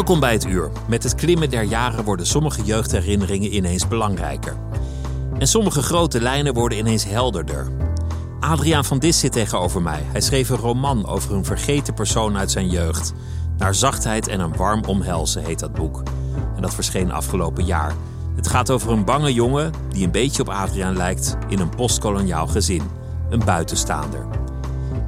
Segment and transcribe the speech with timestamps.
[0.00, 0.70] Welkom bij het uur.
[0.88, 4.56] Met het klimmen der jaren worden sommige jeugdherinneringen ineens belangrijker.
[5.38, 7.66] En sommige grote lijnen worden ineens helderder.
[8.40, 10.02] Adriaan van Dis zit tegenover mij.
[10.04, 13.12] Hij schreef een roman over een vergeten persoon uit zijn jeugd.
[13.58, 16.02] Naar zachtheid en een warm omhelzen heet dat boek.
[16.56, 17.94] En dat verscheen afgelopen jaar.
[18.36, 22.46] Het gaat over een bange jongen die een beetje op Adriaan lijkt in een postkoloniaal
[22.46, 22.82] gezin.
[23.30, 24.26] Een buitenstaander.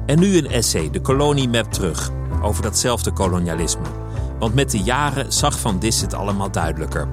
[0.05, 4.02] En nu een essay, De Kolonie Map terug, over datzelfde kolonialisme.
[4.43, 7.07] Want met de jaren zag Van Dis het allemaal duidelijker.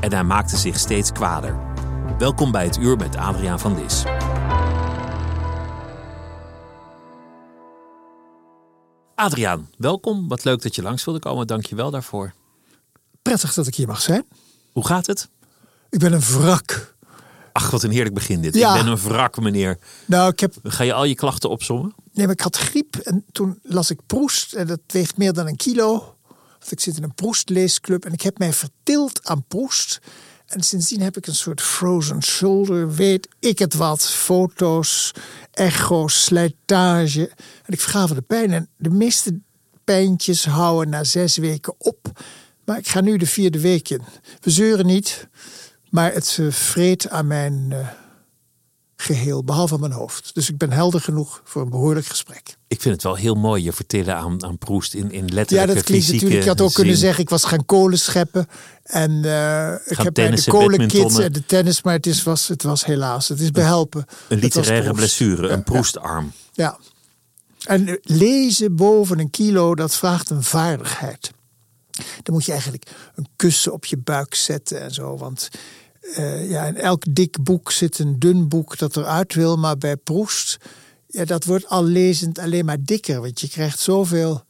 [0.00, 1.58] En hij maakte zich steeds kwader.
[2.18, 4.04] Welkom bij het uur met Adriaan van Dis.
[9.14, 10.28] Adriaan, welkom.
[10.28, 11.46] Wat leuk dat je langs wilde komen.
[11.46, 12.32] Dank je wel daarvoor.
[13.22, 14.24] Prettig dat ik hier mag zijn.
[14.72, 15.28] Hoe gaat het?
[15.90, 16.94] Ik ben een wrak.
[17.52, 18.54] Ach, wat een heerlijk begin dit.
[18.54, 18.74] Ja.
[18.74, 19.78] Ik ben een wrak, meneer.
[20.06, 20.54] Nou, ik heb.
[20.62, 21.94] Ga je al je klachten opzommen?
[22.12, 25.46] Nee, maar ik had griep en toen las ik Proest en dat weegt meer dan
[25.46, 26.13] een kilo.
[26.70, 30.00] Ik zit in een Proest-leesclub en ik heb mij vertild aan Proest.
[30.46, 34.10] En sindsdien heb ik een soort frozen shoulder, weet ik het wat.
[34.10, 35.12] Foto's,
[35.50, 37.28] echo's, slijtage.
[37.64, 38.52] En ik verga van de pijn.
[38.52, 39.40] En de meeste
[39.84, 42.20] pijntjes houden na zes weken op.
[42.64, 44.02] Maar ik ga nu de vierde week in.
[44.40, 45.28] We zeuren niet,
[45.90, 47.88] maar het eh, vreet aan mijn eh,
[49.04, 50.34] geheel, behalve mijn hoofd.
[50.34, 52.56] Dus ik ben helder genoeg voor een behoorlijk gesprek.
[52.68, 55.74] Ik vind het wel heel mooi, je vertellen aan, aan Proest in, in letterlijke Ja,
[55.74, 56.40] dat klinkt natuurlijk.
[56.40, 58.46] Ik had ook kunnen zeggen, ik was gaan kolen scheppen.
[58.82, 62.62] En eh, ik heb bij de kolenkids en de tennis, maar het, is, was, het
[62.62, 63.28] was helaas.
[63.28, 64.04] Het is behelpen.
[64.28, 66.32] Een literaire blessure, een Proestarm.
[66.52, 66.78] Ja.
[67.64, 71.30] En lezen boven een kilo, dat vraagt een vaardigheid.
[72.22, 75.16] Dan moet je eigenlijk een kussen op je buik zetten en zo.
[75.16, 75.48] Want
[76.12, 79.56] eh, ja, in elk dik boek zit een dun boek dat eruit wil.
[79.56, 80.56] Maar bij Proest,
[81.06, 83.20] ja, dat wordt al lezend alleen maar dikker.
[83.20, 84.44] Want je krijgt zoveel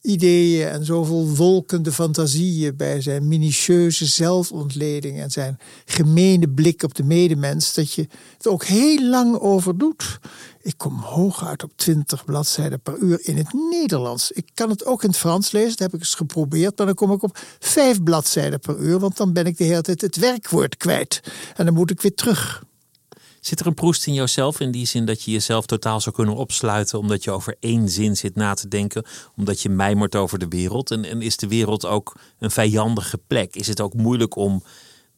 [0.00, 7.04] ideeën en zoveel wolkende fantasieën bij zijn minutieuze zelfontleding en zijn gemene blik op de
[7.04, 10.18] medemens, dat je het ook heel lang over doet.
[10.62, 14.30] Ik kom hooguit op 20 bladzijden per uur in het Nederlands.
[14.30, 16.94] Ik kan het ook in het Frans lezen, dat heb ik eens geprobeerd, maar dan
[16.94, 20.16] kom ik op vijf bladzijden per uur, want dan ben ik de hele tijd het
[20.16, 21.20] werkwoord kwijt.
[21.56, 22.62] En dan moet ik weer terug.
[23.40, 26.34] Zit er een Proest in jouzelf in die zin dat je jezelf totaal zou kunnen
[26.34, 29.04] opsluiten omdat je over één zin zit na te denken,
[29.36, 30.90] omdat je mijmert over de wereld?
[30.90, 33.56] En, en is de wereld ook een vijandige plek?
[33.56, 34.62] Is het ook moeilijk om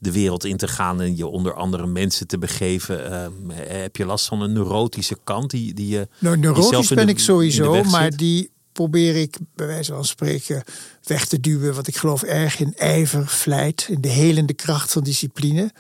[0.03, 3.11] de wereld in te gaan en je onder andere mensen te begeven?
[3.13, 6.09] Ehm, heb je last van een neurotische kant die, die je.
[6.19, 8.19] Nou, neurotisch ben de- ik sowieso, maar zit?
[8.19, 10.63] die probeer ik bij wijze van spreken
[11.05, 11.75] weg te duwen.
[11.75, 15.71] Want ik geloof erg in ijver, vlijt, in de helende kracht van discipline.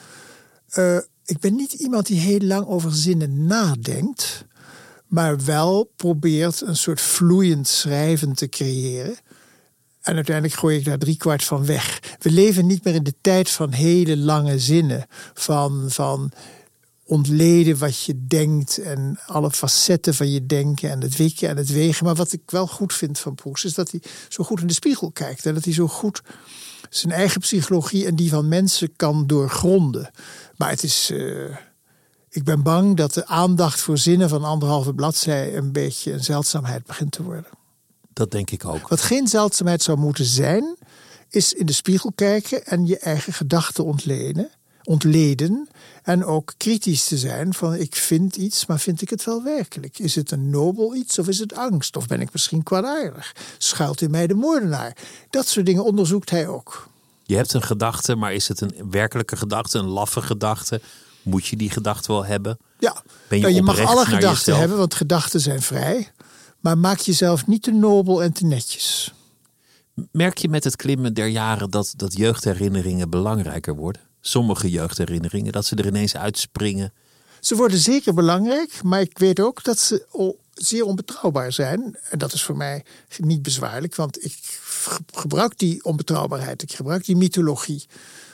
[0.69, 4.45] Eh, ik ben niet iemand die heel lang over zinnen nadenkt,
[5.07, 9.17] maar wel probeert een soort vloeiend schrijven te creëren.
[10.03, 12.17] En uiteindelijk gooi ik daar driekwart van weg.
[12.19, 15.07] We leven niet meer in de tijd van hele lange zinnen.
[15.35, 16.33] Van, van
[17.05, 21.69] ontleden wat je denkt en alle facetten van je denken en het wikken en het
[21.73, 22.05] wegen.
[22.05, 24.73] Maar wat ik wel goed vind van Proest is dat hij zo goed in de
[24.73, 25.47] spiegel kijkt.
[25.47, 26.23] En dat hij zo goed
[26.91, 30.11] zijn eigen psychologie en die van mensen kan doorgronden.
[30.57, 31.11] Maar het is.
[31.11, 31.57] eh,
[32.33, 36.87] ik ben bang dat de aandacht voor zinnen van anderhalve bladzij een beetje een zeldzaamheid
[36.87, 37.47] begint te worden.
[38.13, 38.89] Dat denk ik ook.
[38.89, 40.77] Wat geen zeldzaamheid zou moeten zijn,
[41.31, 44.51] is in de spiegel kijken en je eigen gedachten ontleden,
[44.85, 45.69] ontleden.
[46.03, 49.99] En ook kritisch te zijn van ik vind iets, maar vind ik het wel werkelijk?
[49.99, 51.97] Is het een nobel iets of is het angst?
[51.97, 53.35] Of ben ik misschien kwaadaardig?
[53.59, 54.97] Schuilt in mij de moordenaar?
[55.31, 56.89] Dat soort dingen onderzoekt hij ook.
[57.25, 60.81] Je hebt een gedachte, maar is het een werkelijke gedachte, een laffe gedachte?
[61.23, 62.59] Moet je die gedachte wel hebben?
[62.79, 64.59] Ja, Ben je nou, je mag alle gedachten jezelf?
[64.59, 66.11] hebben, want gedachten zijn vrij.
[66.63, 69.13] Maar maak jezelf niet te nobel en te netjes.
[70.13, 74.03] Merk je met het klimmen der jaren dat, dat jeugdherinneringen belangrijker worden?
[74.21, 76.93] Sommige jeugdherinneringen, dat ze er ineens uitspringen.
[77.41, 80.07] Ze worden zeker belangrijk, maar ik weet ook dat ze
[80.55, 81.97] zeer onbetrouwbaar zijn.
[82.11, 82.85] En dat is voor mij
[83.19, 84.61] niet bezwaarlijk, want ik
[85.13, 87.87] gebruik die onbetrouwbaarheid, ik gebruik die mythologie.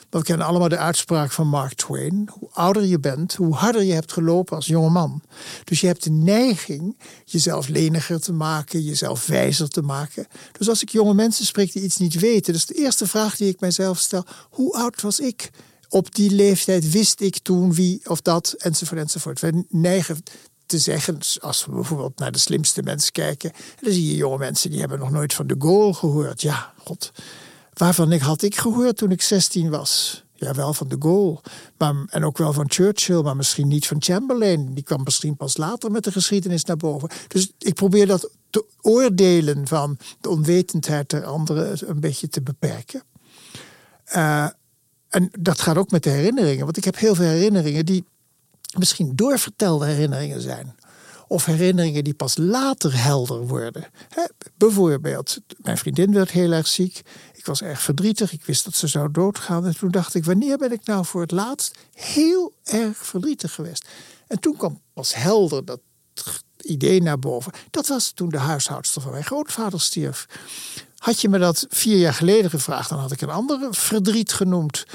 [0.09, 2.29] We kennen allemaal de uitspraak van Mark Twain.
[2.39, 5.21] Hoe ouder je bent, hoe harder je hebt gelopen als jonge man.
[5.63, 10.27] Dus je hebt de neiging jezelf leniger te maken, jezelf wijzer te maken.
[10.57, 13.49] Dus als ik jonge mensen spreek die iets niet weten, dus de eerste vraag die
[13.49, 15.49] ik mijzelf stel: hoe oud was ik?
[15.89, 19.39] Op die leeftijd wist ik toen wie of dat, enzovoort, enzovoort.
[19.39, 20.23] We neigen
[20.65, 23.51] te zeggen, als we bijvoorbeeld naar de slimste mensen kijken,
[23.81, 26.41] dan zie je jonge mensen die hebben nog nooit van de Gaulle gehoord.
[26.41, 27.11] Ja, god
[27.79, 30.23] waarvan ik had ik gehoord toen ik 16 was.
[30.33, 31.39] Ja, wel van de Gaulle.
[31.77, 34.73] Maar, en ook wel van Churchill, maar misschien niet van Chamberlain.
[34.73, 37.09] Die kwam misschien pas later met de geschiedenis naar boven.
[37.27, 43.03] Dus ik probeer dat te oordelen van de onwetendheid der anderen een beetje te beperken.
[44.15, 44.47] Uh,
[45.09, 46.65] en dat gaat ook met de herinneringen.
[46.65, 48.05] Want ik heb heel veel herinneringen die
[48.77, 50.75] misschien doorvertelde herinneringen zijn.
[51.27, 53.85] Of herinneringen die pas later helder worden.
[54.57, 57.01] bijvoorbeeld, mijn vriendin werd heel erg ziek.
[57.49, 58.31] Was erg verdrietig.
[58.33, 59.65] Ik wist dat ze zou doodgaan.
[59.65, 63.87] En toen dacht ik, wanneer ben ik nou voor het laatst heel erg verdrietig geweest?
[64.27, 65.79] En toen kwam pas helder dat
[66.61, 67.51] idee naar boven.
[67.69, 70.25] Dat was toen de huishoudster van mijn grootvader stierf.
[70.97, 74.85] Had je me dat vier jaar geleden gevraagd, dan had ik een andere verdriet genoemd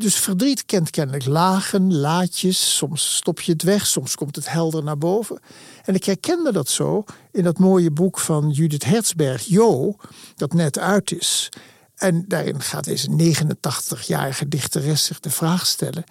[0.00, 2.76] dus verdriet kent kennelijk lagen, laadjes.
[2.76, 5.40] Soms stop je het weg, soms komt het helder naar boven.
[5.84, 9.96] En ik herkende dat zo in dat mooie boek van Judith Herzberg, Jo,
[10.34, 11.48] dat net uit is.
[11.94, 16.04] En daarin gaat deze 89-jarige dichteres zich de vraag stellen: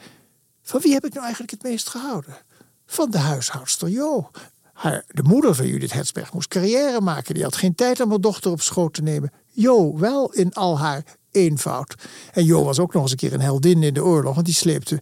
[0.62, 2.38] van wie heb ik nou eigenlijk het meest gehouden?
[2.86, 4.32] Van de huishoudster Jo.
[4.74, 7.34] Haar, de moeder van Judith Herzberg moest carrière maken.
[7.34, 9.32] Die had geen tijd om haar dochter op schoot te nemen.
[9.52, 11.96] Jo, wel in al haar eenvoud.
[12.32, 14.56] En Jo was ook nog eens een keer een heldin in de oorlog, want die
[14.56, 15.00] sleepte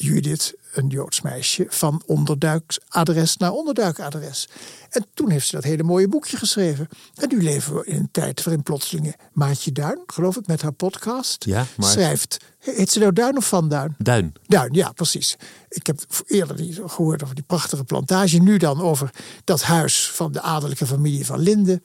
[0.00, 4.48] Judith, een Joods meisje, van onderduikadres naar onderduikadres.
[4.90, 6.88] En toen heeft ze dat hele mooie boekje geschreven.
[7.14, 10.72] En nu leven we in een tijd waarin plotseling Maatje Duin, geloof ik, met haar
[10.72, 11.90] podcast, ja, maar...
[11.90, 12.36] schrijft.
[12.58, 13.94] Heet ze nou Duin of Van Duin?
[13.98, 14.32] Duin.
[14.46, 15.36] Duin, ja, precies.
[15.68, 18.38] Ik heb eerder gehoord over die prachtige plantage.
[18.38, 19.10] Nu dan over
[19.44, 21.82] dat huis van de adellijke familie van Linden.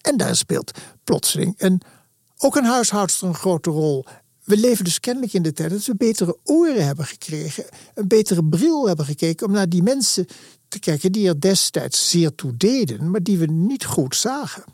[0.00, 1.82] En daar speelt plotseling een
[2.42, 4.04] ook een huishoudster een grote rol.
[4.44, 8.44] We leven dus kennelijk in de tijd dat we betere oren hebben gekregen, een betere
[8.44, 10.26] bril hebben gekeken om naar die mensen
[10.68, 14.64] te kijken die er destijds zeer toe deden, maar die we niet goed zagen.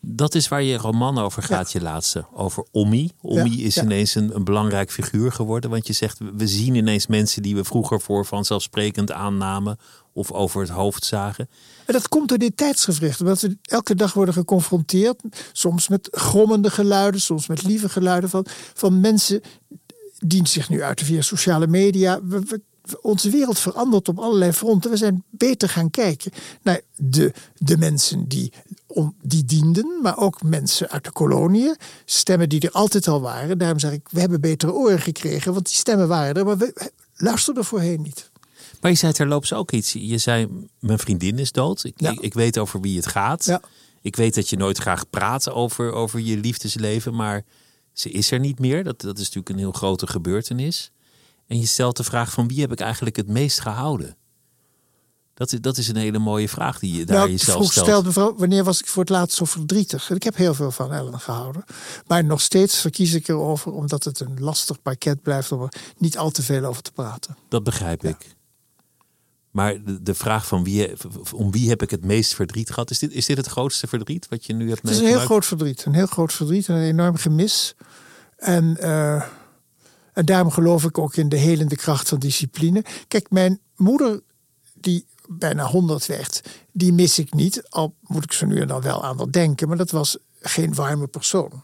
[0.00, 2.24] Dat is waar je roman over gaat, je laatste.
[2.32, 3.10] Over Ommi.
[3.20, 5.70] Ommi is ineens een, een, belangrijk figuur geworden.
[5.70, 9.78] Want je zegt, we zien ineens mensen die we vroeger voor vanzelfsprekend aannamen.
[10.12, 11.48] Of over het hoofd zagen.
[11.86, 13.20] En dat komt door dit tijdsgevricht.
[13.20, 15.22] Omdat we elke dag worden geconfronteerd.
[15.52, 19.40] Soms met grommende geluiden, soms met lieve geluiden van, van mensen
[20.18, 22.20] die zich nu uiten via sociale media.
[22.22, 22.60] We,
[23.00, 24.90] onze wereld verandert op allerlei fronten.
[24.90, 26.32] We zijn beter gaan kijken
[26.62, 28.52] naar de, de mensen die,
[29.22, 31.76] die dienden, maar ook mensen uit de koloniën.
[32.04, 33.58] Stemmen die er altijd al waren.
[33.58, 36.90] Daarom zeg ik, we hebben betere oren gekregen, want die stemmen waren er, maar we
[37.14, 38.30] luisterden voorheen niet.
[38.80, 39.92] Maar je zei terloops ook iets.
[39.92, 41.84] Je zei, mijn vriendin is dood.
[41.84, 43.44] Ik, ik, weet over wie het gaat.
[43.44, 43.60] Ja.
[44.02, 47.44] Ik weet dat je nooit graag praat over, over je liefdesleven, maar
[47.92, 48.84] ze is er niet meer.
[48.84, 50.92] Dat, dat is natuurlijk een heel grote gebeurtenis.
[51.46, 54.16] En je stelt de vraag van wie heb ik eigenlijk het meest gehouden?
[55.40, 57.86] Dat is, dat is een hele mooie vraag die je daar nou, jezelf vroeg stelt.
[57.86, 58.04] stelt.
[58.04, 60.10] Mevrouw, wanneer was ik voor het laatst zo verdrietig?
[60.10, 61.64] Ik heb heel veel van Ellen gehouden.
[62.06, 66.18] Maar nog steeds verkies ik erover, omdat het een lastig pakket blijft om er niet
[66.18, 67.36] al te veel over te praten.
[67.48, 68.16] Dat begrijp ik.
[69.50, 70.92] Maar de, de, vraag van wie,
[71.34, 74.28] om wie heb ik het meest verdriet gehad, is dit, is dit het grootste verdriet
[74.28, 74.96] wat je nu hebt meegemaakt?
[74.96, 75.84] Het is een heel groot verdriet.
[75.84, 77.74] Een heel groot verdriet en een enorm gemis.
[78.36, 79.24] En, uh,
[80.12, 82.84] en daarom geloof ik ook in de helende kracht van discipline.
[83.08, 84.20] Kijk, mijn moeder,
[84.74, 87.68] die bijna honderd werd, die mis ik niet.
[87.68, 90.74] Al moet ik zo nu en dan wel aan dat denken, maar dat was geen
[90.74, 91.62] warme persoon.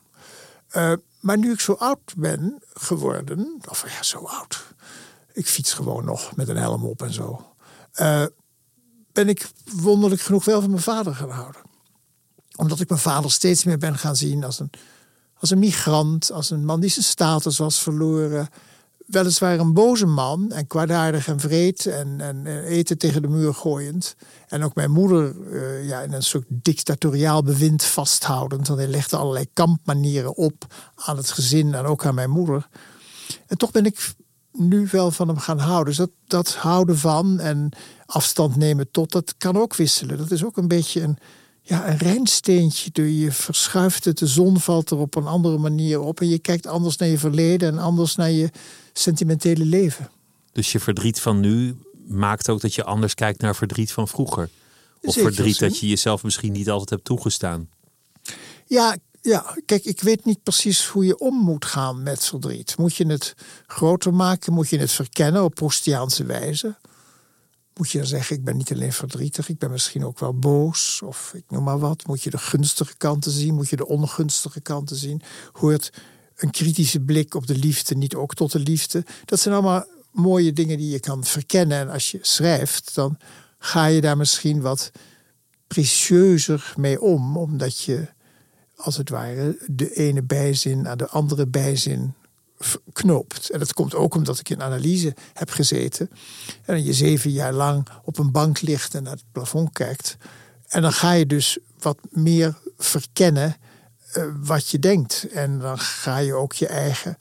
[0.73, 4.65] Uh, maar nu ik zo oud ben geworden, of ja, zo oud.
[5.33, 7.47] Ik fiets gewoon nog met een helm op en zo.
[8.01, 8.25] Uh,
[9.13, 11.61] ben ik wonderlijk genoeg wel van mijn vader gaan houden.
[12.57, 14.71] Omdat ik mijn vader steeds meer ben gaan zien als een,
[15.39, 18.49] als een migrant, als een man die zijn status was verloren.
[19.07, 24.17] Weliswaar een boze man en kwaadaardig en vreed en, en eten tegen de muur gooiend.
[24.49, 28.69] En ook mijn moeder uh, ja, in een soort dictatoriaal bewind vasthoudend.
[28.69, 32.69] Want hij legde allerlei kampmanieren op aan het gezin en ook aan mijn moeder.
[33.47, 34.15] En toch ben ik
[34.53, 35.87] nu wel van hem gaan houden.
[35.87, 37.73] Dus dat, dat houden van en
[38.07, 40.19] afstand nemen tot, dat kan ook wisselen.
[40.19, 41.19] Dat is ook een beetje een,
[41.69, 43.19] ja, een rijnsteentje.
[43.21, 46.21] Je verschuift het, de zon valt er op een andere manier op.
[46.21, 48.51] En je kijkt anders naar je verleden en anders naar je
[48.93, 50.11] sentimentele leven.
[50.53, 54.49] Dus je verdriet van nu maakt ook dat je anders kijkt naar verdriet van vroeger.
[55.01, 57.69] Of Zeker, verdriet dat je jezelf misschien niet altijd hebt toegestaan.
[58.67, 62.77] Ja, ja, kijk, ik weet niet precies hoe je om moet gaan met verdriet.
[62.77, 63.35] Moet je het
[63.67, 64.53] groter maken?
[64.53, 66.77] Moet je het verkennen op Proustiaanse wijze?
[67.77, 71.03] Moet je dan zeggen, ik ben niet alleen verdrietig, ik ben misschien ook wel boos,
[71.05, 72.07] of ik noem maar wat.
[72.07, 73.55] Moet je de gunstige kanten zien?
[73.55, 75.23] Moet je de ongunstige kanten zien?
[75.53, 75.93] Hoort
[76.37, 79.05] een kritische blik op de liefde niet ook tot de liefde?
[79.25, 81.79] Dat zijn allemaal mooie dingen die je kan verkennen.
[81.79, 83.19] En als je schrijft, dan
[83.59, 84.91] ga je daar misschien wat
[85.67, 88.09] precieuzer mee om, omdat je
[88.77, 92.15] als het ware de ene bijzin aan de andere bijzin
[92.93, 93.51] knoopt.
[93.51, 96.11] En dat komt ook omdat ik in analyse heb gezeten.
[96.65, 100.17] En je zeven jaar lang op een bank ligt en naar het plafond kijkt.
[100.69, 103.57] En dan ga je dus wat meer verkennen
[104.13, 105.27] eh, wat je denkt.
[105.33, 107.19] En dan ga je ook je eigen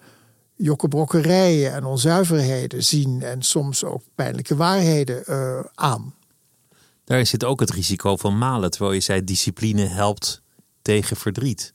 [0.56, 3.22] jokkebrokkerijen en onzuiverheden zien.
[3.22, 6.14] En soms ook pijnlijke waarheden eh, aan.
[7.04, 10.42] Daar zit ook het risico van malen, terwijl je zei discipline helpt
[10.82, 11.75] tegen verdriet.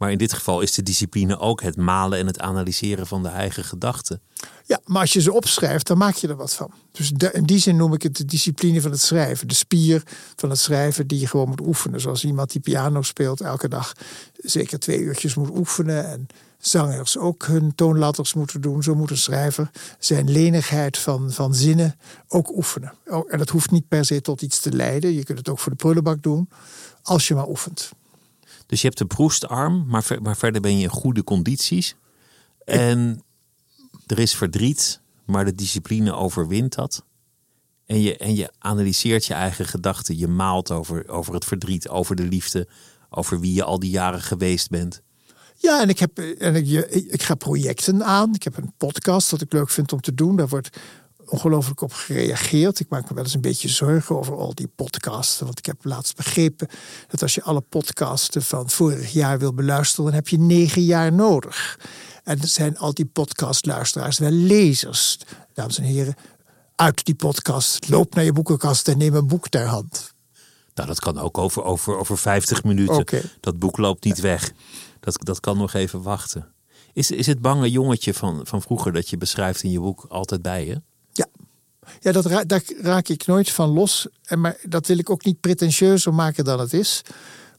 [0.00, 3.28] Maar in dit geval is de discipline ook het malen en het analyseren van de
[3.28, 4.20] eigen gedachten.
[4.64, 6.70] Ja, maar als je ze opschrijft, dan maak je er wat van.
[6.92, 9.48] Dus in die zin noem ik het de discipline van het schrijven.
[9.48, 10.02] De spier
[10.36, 12.00] van het schrijven die je gewoon moet oefenen.
[12.00, 13.92] Zoals iemand die piano speelt elke dag
[14.36, 16.08] zeker twee uurtjes moet oefenen.
[16.08, 16.26] En
[16.58, 18.82] zangers ook hun toonladders moeten doen.
[18.82, 21.96] Zo moet een schrijver zijn lenigheid van, van zinnen
[22.28, 22.92] ook oefenen.
[23.06, 25.14] Oh, En dat hoeft niet per se tot iets te leiden.
[25.14, 26.48] Je kunt het ook voor de prullenbak doen,
[27.02, 27.90] als je maar oefent.
[28.70, 31.96] Dus je hebt de proestarm, maar, maar verder ben je in goede condities.
[32.64, 33.22] En
[34.06, 37.04] er is verdriet, maar de discipline overwint dat.
[37.86, 40.18] En je, en je analyseert je eigen gedachten.
[40.18, 42.68] Je maalt over, over het verdriet, over de liefde,
[43.08, 45.02] over wie je al die jaren geweest bent.
[45.56, 48.34] Ja, en ik, heb, en ik, ik ga projecten aan.
[48.34, 50.36] Ik heb een podcast dat ik leuk vind om te doen.
[50.36, 50.78] Daar wordt
[51.30, 52.80] ongelooflijk op gereageerd.
[52.80, 55.46] Ik maak me wel eens een beetje zorgen over al die podcasten.
[55.46, 56.68] Want ik heb laatst begrepen
[57.08, 61.12] dat als je alle podcasten van vorig jaar wil beluisteren, dan heb je negen jaar
[61.12, 61.78] nodig.
[62.24, 65.18] En zijn al die podcastluisteraars wel lezers.
[65.54, 66.14] Dames en heren,
[66.76, 67.88] uit die podcast.
[67.88, 70.14] Loop naar je boekenkast en neem een boek ter hand.
[70.74, 73.06] Nou, dat kan ook over, over, over 50 minuten.
[73.40, 74.52] Dat boek loopt niet weg.
[75.00, 76.52] Dat, dat kan nog even wachten.
[76.92, 80.42] Is, is het bange jongetje van, van vroeger dat je beschrijft in je boek altijd
[80.42, 80.82] bij je?
[82.00, 84.06] Ja, dat daar raak ik nooit van los.
[84.24, 87.02] En maar dat wil ik ook niet pretentieuzer maken dan het is.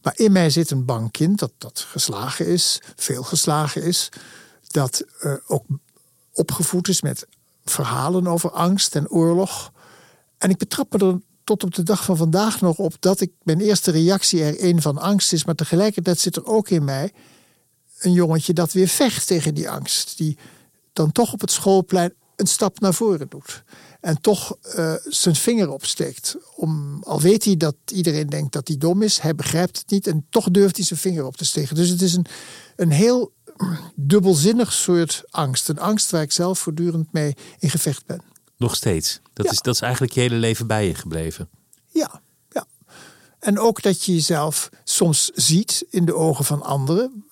[0.02, 4.10] Maar in mij zit een bang kind dat, dat geslagen is, veel geslagen is.
[4.68, 5.66] Dat eh, ook
[6.34, 7.28] opgevoed is met
[7.66, 9.72] verhalen over angst en oorlog.
[10.38, 13.32] En ik betrap me er tot op de dag van vandaag nog op dat ik
[13.44, 15.46] mijn eerste reactie er een van angst is.
[15.46, 17.14] Maar tegelijkertijd zit er ook in mij
[18.00, 20.18] een jongetje dat weer vecht tegen die angst.
[20.18, 20.38] Die
[20.94, 23.64] dan toch op het schoolplein een stap naar voren doet.
[24.02, 26.38] En toch eh, zijn vinger opsteekt.
[26.56, 30.08] Om, al weet hij dat iedereen denkt dat hij dom is, hij begrijpt het niet
[30.08, 31.76] en toch durft hij zijn vinger op te steken.
[31.76, 32.26] Dus het is een,
[32.76, 33.34] een heel
[33.96, 35.70] dubbelzinnig soort angst.
[35.70, 38.22] Een angst waar ik zelf voortdurend mee in gevecht ben.
[38.58, 39.20] Nog steeds.
[39.34, 39.52] Dat, Ja.
[39.52, 41.50] is, dat is eigenlijk je hele leven bij je gebleven.
[41.88, 42.66] Ja, ja.
[43.40, 47.26] En ook dat je jezelf soms ziet in de ogen van anderen.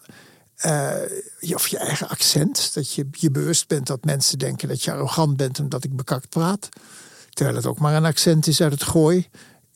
[0.59, 2.73] Eh, of je eigen accent.
[2.73, 6.29] Dat je je bewust bent dat mensen denken dat je arrogant bent omdat ik bekakt
[6.29, 6.69] praat.
[7.29, 9.27] Terwijl het ook maar een accent is uit het gooi.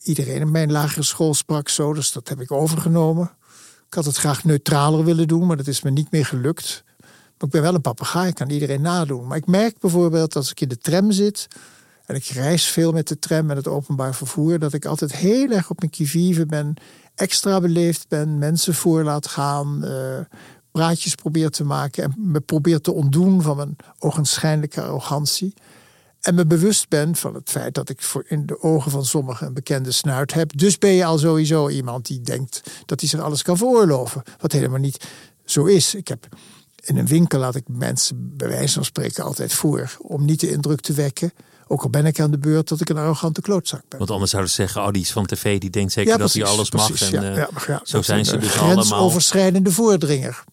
[0.02, 3.30] Iedereen in mijn lagere school sprak zo, dus dat heb ik overgenomen.
[3.86, 6.84] Ik had het graag neutraler willen doen, maar dat is me niet meer gelukt.
[7.00, 9.26] Maar ik ben wel een papegaai, ik kan iedereen nadoen.
[9.26, 11.46] Maar ik merk bijvoorbeeld als ik in de tram zit...
[12.06, 14.58] en ik reis veel met de tram en het openbaar vervoer...
[14.58, 16.74] dat ik altijd heel erg op mijn kivive ben,
[17.14, 18.38] extra beleefd ben...
[18.38, 20.20] mensen voor laat gaan, eh,
[20.74, 22.04] praatjes probeer te maken...
[22.04, 25.54] en me probeer te ontdoen van mijn ogenschijnlijke arrogantie...
[26.24, 29.46] En me bewust ben van het feit dat ik voor in de ogen van sommigen
[29.46, 30.58] een bekende snuit heb.
[30.58, 34.22] Dus ben je al sowieso iemand die denkt dat hij zich alles kan veroorloven.
[34.40, 35.06] Wat helemaal niet
[35.44, 35.94] zo is.
[35.94, 36.28] Ik heb
[36.84, 39.96] in een winkel laat ik mensen bij wijze van spreken altijd voor.
[40.00, 41.32] Om niet de indruk te wekken,
[41.66, 43.98] ook al ben ik aan de beurt, dat ik een arrogante klootzak ben.
[43.98, 46.42] Want anders zouden ze zeggen, oh die is van tv, die denkt zeker dat hij
[46.42, 47.12] precies, alles mag.
[47.12, 48.82] en, ja, eh, ja, zo zijn een, ze dus allemaal.
[48.84, 50.44] Grensoverschrijdende voordringer.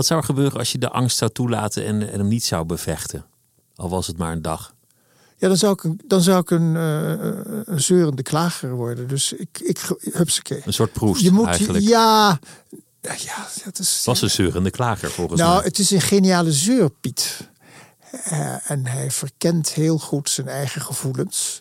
[0.00, 2.64] Wat zou er gebeuren als je de angst zou toelaten en, en hem niet zou
[2.64, 3.24] bevechten?
[3.74, 4.74] Al was het maar een dag.
[5.36, 9.08] Ja, dan zou ik een, dan zou ik een, eh, een zeurende klager worden.
[9.08, 9.80] Dus ik, ik
[10.12, 10.62] hupsakee.
[10.64, 11.84] Een soort proest Je moet, eigenlijk.
[11.84, 12.38] ja,
[13.00, 13.96] ja, dat is...
[13.96, 15.64] Het was een zeurende klager volgens Nou, mij.
[15.64, 17.48] het is een geniale zeurpiet.
[18.32, 21.60] Uh, en hij verkent heel goed zijn eigen gevoelens.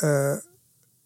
[0.00, 0.34] Uh,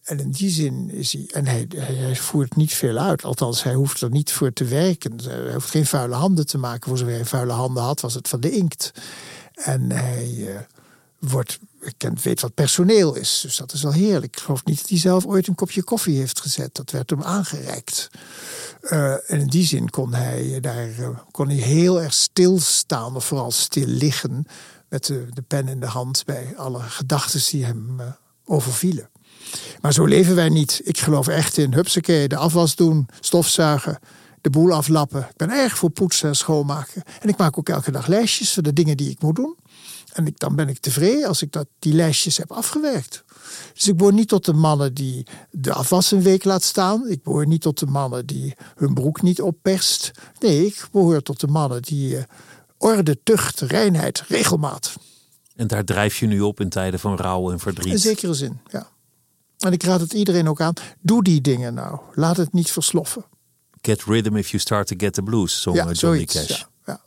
[0.03, 1.29] en in die zin is hij.
[1.33, 3.25] En hij, voert niet veel uit.
[3.25, 5.21] Althans, hij hoeft er niet voor te werken.
[5.23, 6.89] Hij hoeft geen vuile handen te maken.
[6.89, 8.93] Voor zover hij vuile handen had, was het van de inkt.
[9.55, 10.59] En hij uh,
[11.19, 11.59] wordt.
[11.97, 13.41] Kent, weet wat personeel is.
[13.43, 14.37] Dus dat is wel heerlijk.
[14.37, 16.75] Ik geloof niet dat hij zelf ooit een kopje koffie heeft gezet.
[16.75, 18.11] Dat werd hem aangereikt.
[18.83, 23.25] Uh, en in die zin kon hij daar uh, kon hij heel erg stilstaan, of
[23.25, 24.47] vooral stil liggen.
[24.89, 28.01] Met de, de pen in de hand bij alle gedachten die hem
[28.45, 29.12] overvielen.
[29.81, 30.81] Maar zo leven wij niet.
[30.85, 33.99] Ik geloof echt in hupsakee, de afwas doen, stofzuigen,
[34.41, 35.21] de boel aflappen.
[35.21, 37.03] Ik ben erg voor poetsen en schoonmaken.
[37.21, 39.57] En ik maak ook elke dag lijstjes voor de dingen die ik moet doen.
[40.13, 43.25] En ik, dan ben ik tevreden als ik dat, die lijstjes heb afgewerkt.
[43.75, 47.09] Dus ik behoor niet tot de mannen die de afwas een week laat staan.
[47.09, 50.11] Ik behoor niet tot de mannen die hun broek niet opperst.
[50.39, 52.23] Nee, ik behoor tot de mannen die uh,
[52.79, 54.95] orde, tucht, reinheid, regelmaat.
[55.57, 57.93] En daar drijf je nu op in tijden van rouw en verdriet.
[57.93, 58.89] In zekere zin, ja.
[59.63, 60.75] En ik raad het iedereen ook aan.
[61.01, 62.01] Doe die dingen nou.
[62.15, 63.25] Laat het niet versloffen.
[63.81, 66.65] Get rhythm if you start to get the blues, zong ja, Johnny zoiets, Cash.
[66.87, 67.01] Ja,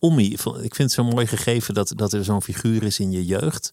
[0.00, 0.18] ja.
[0.62, 3.72] Ik vind het zo mooi gegeven dat, dat er zo'n figuur is in je jeugd.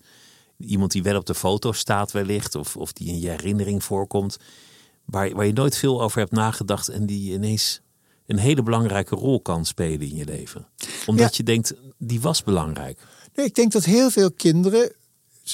[0.58, 4.38] Iemand die wel op de foto staat wellicht, of, of die in je herinnering voorkomt.
[5.06, 7.82] Waar, waar je nooit veel over hebt nagedacht en die ineens
[8.26, 10.68] een hele belangrijke rol kan spelen in je leven.
[11.06, 13.02] Omdat je denkt, die was belangrijk.
[13.36, 14.92] Nee, ik denk dat heel veel kinderen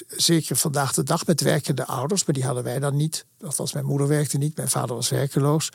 [0.07, 3.25] zeker vandaag de dag met werkende ouders, maar die hadden wij dan niet.
[3.41, 5.69] Althans, mijn moeder werkte niet, mijn vader was werkeloos.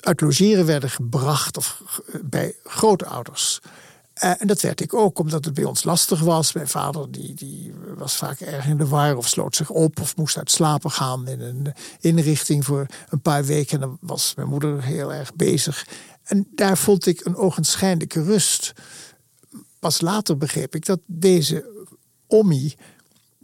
[0.00, 1.82] Uit logeren werden gebracht of
[2.22, 3.60] bij grootouders.
[4.22, 6.52] Uh, en dat werd ik ook, omdat het bij ons lastig was.
[6.52, 10.16] Mijn vader die, die was vaak erg in de war of sloot zich op of
[10.16, 13.74] moest uit slapen gaan in een inrichting voor een paar weken.
[13.74, 15.86] En dan was mijn moeder heel erg bezig.
[16.22, 18.72] En daar vond ik een ogenschijnlijke rust.
[19.78, 21.72] Pas later begreep ik dat deze
[22.26, 22.76] Ommie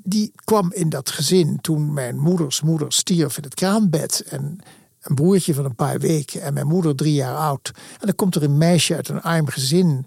[0.02, 4.24] die kwam in dat gezin toen mijn moeders moeder stierf in het kraambed.
[4.28, 4.58] En
[5.00, 7.70] een broertje van een paar weken en mijn moeder drie jaar oud.
[7.74, 10.06] En dan komt er een meisje uit een arm gezin.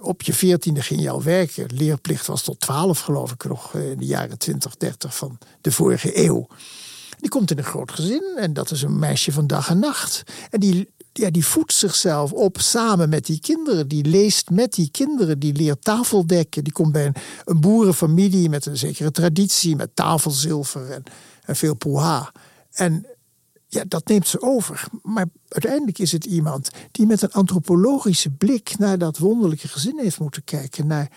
[0.00, 1.66] Op je veertiende ging je al werken.
[1.74, 6.24] Leerplicht was tot twaalf, geloof ik, nog in de jaren twintig, dertig van de vorige
[6.24, 6.46] eeuw.
[7.18, 10.22] Die komt in een groot gezin en dat is een meisje van dag en nacht.
[10.50, 13.88] En die ja, die voedt zichzelf op samen met die kinderen.
[13.88, 15.38] Die leest met die kinderen.
[15.38, 16.64] Die leert tafeldekken.
[16.64, 17.12] Die komt bij
[17.44, 19.76] een, boerenfamilie met een zekere traditie.
[19.76, 21.02] Met tafelzilver en,
[21.44, 22.32] en veel poeha.
[22.72, 23.06] En
[23.66, 24.84] ja, dat neemt ze over.
[25.02, 30.20] Maar uiteindelijk is het iemand die met een antropologische blik naar dat wonderlijke gezin heeft
[30.20, 30.86] moeten kijken.
[30.86, 31.10] Naar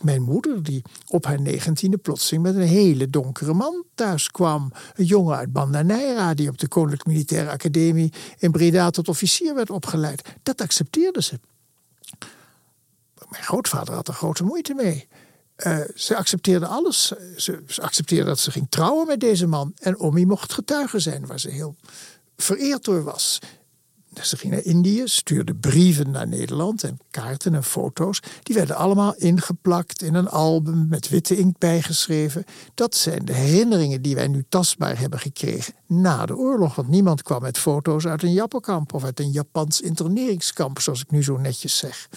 [0.00, 4.72] mijn moeder, die op haar negentiende plotseling met een hele donkere man thuis kwam.
[4.94, 9.70] Een jongen uit Bandanera, die op de Koninklijke Militaire Academie in Breda tot officier werd
[9.70, 10.34] opgeleid.
[10.42, 11.40] Dat accepteerde ze.
[13.28, 15.08] Mijn grootvader had er grote moeite mee.
[15.66, 17.06] Uh, ze accepteerde alles.
[17.36, 19.72] Ze, ze, accepteerde dat ze ging trouwen met deze man.
[19.78, 21.76] En Omi mocht getuige zijn, waar ze heel
[22.36, 23.38] vereerd door was.
[24.22, 28.20] Ze ging naar Indië, stuurde brieven naar Nederland en kaarten en foto's.
[28.42, 32.44] Die werden allemaal ingeplakt in een album met witte inkt bijgeschreven.
[32.74, 36.74] Dat zijn de herinneringen die wij nu tastbaar hebben gekregen na de oorlog.
[36.74, 41.10] Want niemand kwam met foto's uit een Jappenkamp of uit een Japans interneringskamp, zoals ik
[41.10, 42.08] nu zo netjes zeg.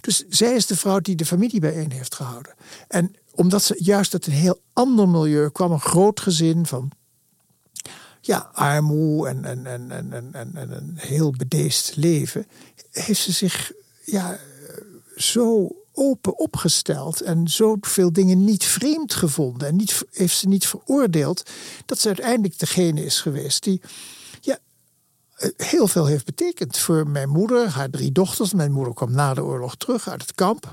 [0.00, 2.54] Dus zij is de vrouw die de familie bijeen heeft gehouden.
[2.88, 6.90] En omdat ze juist uit een heel ander milieu kwam, een groot gezin van
[8.24, 12.46] ja, armoe en, en, en, en, en, en een heel bedeesd leven,
[12.90, 13.72] heeft ze zich
[14.04, 14.38] ja,
[15.16, 21.50] zo open opgesteld en zoveel dingen niet vreemd gevonden en niet, heeft ze niet veroordeeld,
[21.86, 23.80] dat ze uiteindelijk degene is geweest die
[24.40, 24.58] ja,
[25.56, 28.52] heel veel heeft betekend voor mijn moeder, haar drie dochters.
[28.52, 30.72] Mijn moeder kwam na de oorlog terug uit het kamp.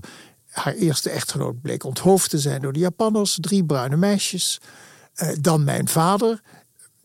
[0.50, 4.62] Haar eerste echtgenoot bleek onthoofd te zijn door de Japanners, drie bruine meisjes.
[5.16, 6.42] Uh, dan mijn vader,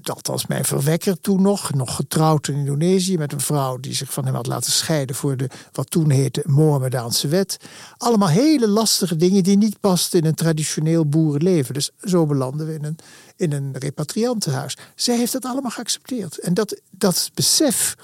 [0.04, 4.12] dat was mijn verwekker toen nog, nog getrouwd in Indonesië met een vrouw die zich
[4.12, 7.56] van hem had laten scheiden voor de wat toen heette Mohammedaanse wet.
[7.96, 11.74] Allemaal hele lastige dingen die niet pasten in een traditioneel boerenleven.
[11.74, 12.98] Dus zo belanden we in een,
[13.36, 14.76] in een repatriantenhuis.
[14.94, 16.38] Zij heeft dat allemaal geaccepteerd.
[16.38, 17.96] En dat, dat besef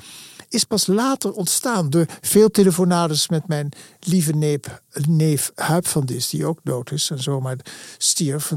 [0.48, 3.68] is pas later ontstaan door veel telefonades met mijn
[4.00, 4.60] lieve neef,
[5.08, 7.56] neef Huip van Dis, die ook dood is en zomaar
[7.98, 8.52] stierf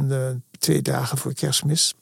[0.59, 1.93] twee dagen voor kerstmis.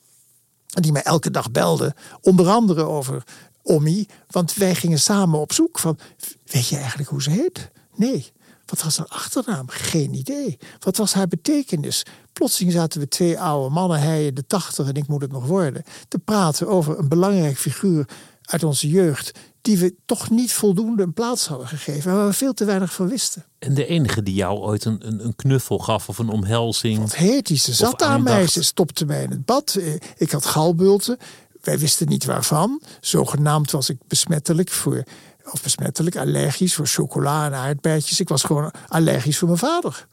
[0.72, 3.24] Die mij elke dag belde, onder andere over
[3.64, 4.06] Ommi.
[4.28, 5.98] Want wij gingen samen op zoek van,
[6.46, 7.72] weet je eigenlijk hoe ze heet?
[7.96, 8.32] Nee.
[8.66, 9.70] Wat was haar achternaam?
[9.70, 10.58] Geen idee.
[10.80, 12.06] Wat was haar betekenis?
[12.34, 15.46] Plotseling zaten we twee oude mannen, hij in de tachtig en ik moet het nog
[15.46, 18.08] worden, te praten over een belangrijk figuur
[18.52, 22.16] uit onze jeugd die we toch niet voldoende een plaats hadden gegeven.
[22.16, 23.46] Waar we veel te weinig van wisten.
[23.60, 27.00] En de enige die jou ooit een, een, een knuffel gaf of een omhelzing.
[27.00, 27.58] Wat heet die?
[27.58, 29.76] Ze zat aan mij, ze stopte mij in het bad.
[29.76, 31.18] Eh, ik had galbulten.
[31.62, 32.82] Wij wisten niet waarvan.
[33.02, 35.04] Zogenaamd was ik besmettelijk voor,
[35.52, 38.20] of besmettelijk, allergisch voor chocola en aardbeidjes.
[38.20, 40.08] Ik was gewoon allergisch voor mijn vader.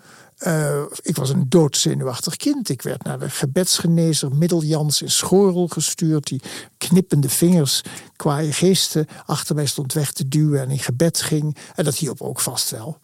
[0.47, 2.69] Uh, ik was een doodzenuwachtig kind.
[2.69, 6.27] Ik werd naar de gebedsgenezer Middeljans in Schorel gestuurd.
[6.27, 6.43] Die
[6.79, 7.83] knippende vingers,
[8.17, 11.57] kwaaie geesten, achter mij stond weg te duwen en in gebed ging.
[11.75, 12.99] En dat hielp ook vast wel.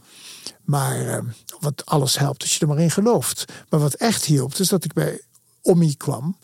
[0.64, 1.18] Maar uh,
[1.60, 3.44] wat alles helpt als je er maar in gelooft.
[3.68, 5.20] Maar wat echt hielp, is dat ik bij
[5.62, 6.36] Ommi kwam.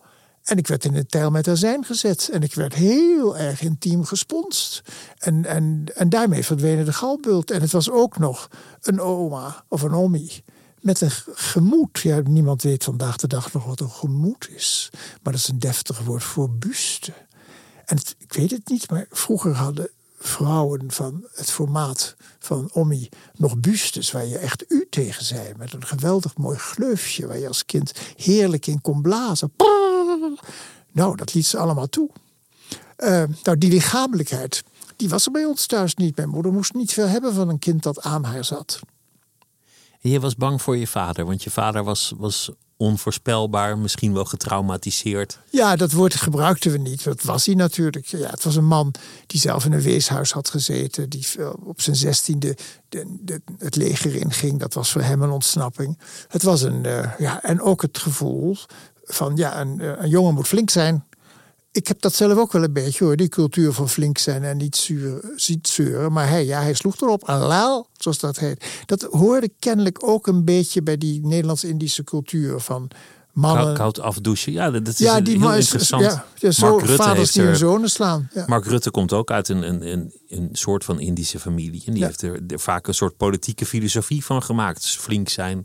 [0.45, 2.29] En ik werd in een tijl met azijn gezet.
[2.33, 4.83] En ik werd heel erg intiem gesponst.
[5.19, 7.51] En, en, en daarmee verdwenen de galbult.
[7.51, 8.49] En het was ook nog
[8.81, 10.45] een oma of een ommie
[10.81, 11.99] met een gemoed.
[11.99, 14.91] Ja, niemand weet vandaag de dag nog wat een gemoed is.
[14.93, 17.13] Maar dat is een deftig woord voor buste.
[17.85, 23.59] En ik weet het niet, maar vroeger hadden vrouwen van het formaat van Ommi nog
[23.59, 25.53] bustes waar je echt u tegen zei.
[25.57, 29.53] Met een geweldig mooi gleufje waar je als kind heerlijk in kon blazen.
[30.93, 32.11] Nou, dat liet ze allemaal toe.
[32.99, 34.63] Uh, nou, die lichamelijkheid,
[34.97, 36.17] die was er bij ons thuis niet.
[36.17, 38.81] Mijn moeder moest niet veel hebben van een kind dat aan haar zat.
[40.03, 45.39] Je was bang voor je vader, want je vader was, was onvoorspelbaar, misschien wel getraumatiseerd.
[45.51, 47.05] Ja, dat woord gebruikten we niet.
[47.05, 48.07] Dat was hij natuurlijk.
[48.07, 48.95] Ja, het was een man
[49.27, 51.27] die zelf in een weeshuis had gezeten, die
[51.65, 52.57] op zijn zestiende
[52.89, 54.59] de, de, het leger inging.
[54.59, 55.99] Dat was voor hem een ontsnapping.
[56.29, 58.57] Het was een, uh, ja, en ook het gevoel
[59.05, 61.05] van, ja, een, eh, een jongen moet flink zijn
[61.73, 64.57] ik heb dat zelf ook wel een beetje hoor, die cultuur van flink zijn en
[64.57, 66.13] niet zuur, ziet zeuren.
[66.13, 68.65] Maar hij, ja, hij sloeg erop, alaal, zoals dat heet.
[68.87, 72.91] Dat hoorde kennelijk ook een beetje bij die Nederlands-Indische cultuur van
[73.33, 73.75] mannen.
[73.75, 76.03] Koud afdouchen, ja, dat is ja, die heel interessant.
[76.03, 78.29] Ja, ja zo Mark Rutte vaders die hun zonen slaan.
[78.35, 78.45] Ja.
[78.47, 81.83] Mark Rutte komt ook uit een, een, een, een soort van Indische familie.
[81.87, 84.81] En die heeft er, er, vaak een soort politieke filosofie van gemaakt.
[84.81, 85.63] Dus flink zijn,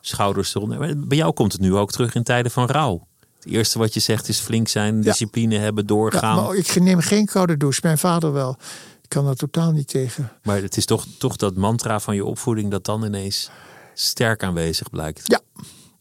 [0.00, 1.06] schouders eronder.
[1.06, 3.06] Bij jou komt het nu ook terug in tijden van rouw.
[3.44, 6.36] Het eerste wat je zegt is flink zijn, discipline hebben, doorgaan.
[6.36, 7.80] Ja, maar ik neem geen koude douche.
[7.82, 8.56] Mijn vader wel.
[9.02, 10.32] Ik kan er totaal niet tegen.
[10.42, 13.50] Maar het is toch, toch dat mantra van je opvoeding dat dan ineens
[13.94, 15.22] sterk aanwezig blijkt.
[15.24, 15.40] Ja.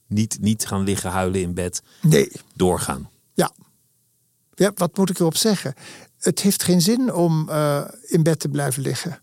[0.08, 1.82] Niet, niet gaan liggen huilen in bed.
[2.02, 2.32] Nee.
[2.54, 3.10] Doorgaan.
[3.34, 3.52] Ja.
[4.56, 5.74] Ja, wat moet ik erop zeggen?
[6.20, 9.20] Het heeft geen zin om uh, in bed te blijven liggen.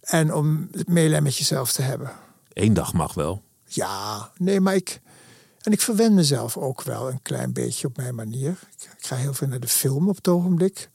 [0.00, 2.12] En om het meelij met jezelf te hebben.
[2.52, 3.42] Eén dag mag wel.
[3.64, 5.00] Ja, nee, maar ik,
[5.64, 8.58] en ik verwen mezelf ook wel een klein beetje op mijn manier.
[8.78, 10.90] Ik, ga heel veel naar de film op het ogenblik.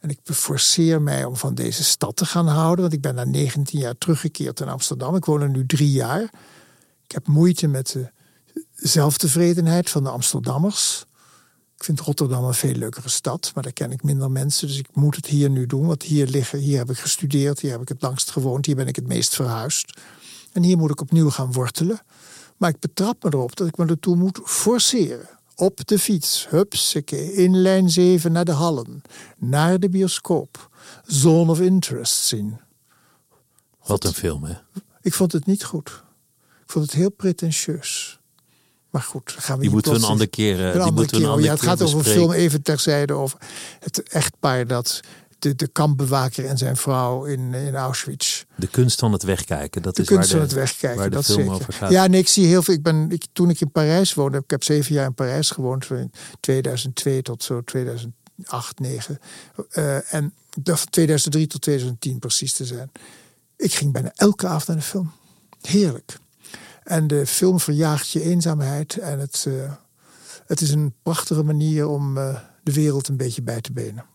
[0.00, 2.80] En ik forceer mij om van deze stad te gaan houden.
[2.80, 5.16] Want ik ben na 19 jaar teruggekeerd in Amsterdam.
[5.16, 6.22] Ik woon er nu drie jaar.
[7.04, 8.10] Ik heb moeite met de
[8.74, 11.04] zelftevredenheid van de Amsterdammers.
[11.76, 14.66] Ik vind Rotterdam een veel leukere stad, maar daar ken ik minder mensen.
[14.68, 15.86] Dus ik moet het hier nu doen.
[15.86, 18.88] Want hier liggen, hier heb ik gestudeerd, hier heb ik het langst gewoond, hier ben
[18.88, 20.00] ik het meest verhuisd.
[20.52, 22.00] En hier moet ik opnieuw gaan wortelen.
[22.56, 25.28] Maar ik betrap me erop dat ik me ertoe moet forceren.
[25.56, 29.02] Op de fiets, hupseke, in lijn 7 naar de Hallen,
[29.38, 30.70] naar de bioscoop,
[31.06, 32.60] Zone of Interest zien.
[33.84, 34.54] Wat een film, hè?
[35.00, 36.02] Ik vond het niet goed.
[36.64, 38.18] Ik vond het heel pretentieus.
[38.90, 40.60] Maar goed, gaan we die moeten we een andere keer.
[40.60, 43.38] Een die moeten we een ja, het gaat over een film even terzijde over
[43.80, 45.00] het echtpaar dat
[45.44, 48.44] de, de kampbewaker en zijn vrouw in, in Auschwitz.
[48.56, 51.14] De kunst van het wegkijken, dat de is kunst waar van het wegkijken, waar de
[51.14, 51.54] dat film zeker.
[51.54, 51.90] over gaat.
[51.90, 52.74] Ja, nee, ik zie heel veel.
[52.74, 55.86] Ik ben, ik, toen ik in Parijs woonde, ik heb zeven jaar in Parijs gewoond,
[55.86, 59.18] van 2002 tot zo 2008, 2009.
[59.72, 62.92] Uh, en van 2003 tot 2010 precies te zijn.
[63.56, 65.12] Ik ging bijna elke avond naar de film.
[65.60, 66.16] Heerlijk.
[66.82, 69.72] En de film verjaagt je eenzaamheid en het, uh,
[70.46, 74.12] het is een prachtige manier om uh, de wereld een beetje bij te benen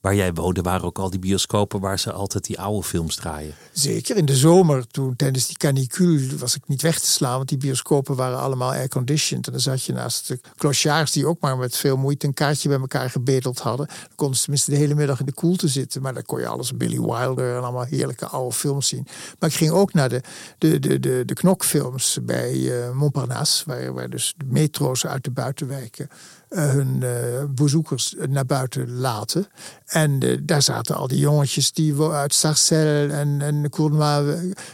[0.00, 3.54] waar jij woonde, waren ook al die bioscopen waar ze altijd die oude films draaien.
[3.72, 7.48] Zeker in de zomer, toen tijdens die canicule was ik niet weg te slaan, want
[7.48, 9.46] die bioscopen waren allemaal airconditioned.
[9.46, 12.68] En dan zat je naast de clochards die ook maar met veel moeite een kaartje
[12.68, 13.86] bij elkaar gebedeld hadden.
[13.86, 16.46] Dan konden ze tenminste de hele middag in de koelte zitten, maar dan kon je
[16.46, 19.06] alles Billy Wilder en allemaal heerlijke oude films zien.
[19.38, 20.22] Maar ik ging ook naar de,
[20.58, 25.30] de, de, de, de knokfilms bij uh, Montparnasse, waar, waar dus de metro's uit de
[25.30, 26.08] buitenwijken
[26.48, 27.10] hun uh,
[27.48, 29.46] bezoekers naar buiten laten.
[29.86, 33.70] En uh, daar zaten al die jongetjes die uit Sarcelles en, en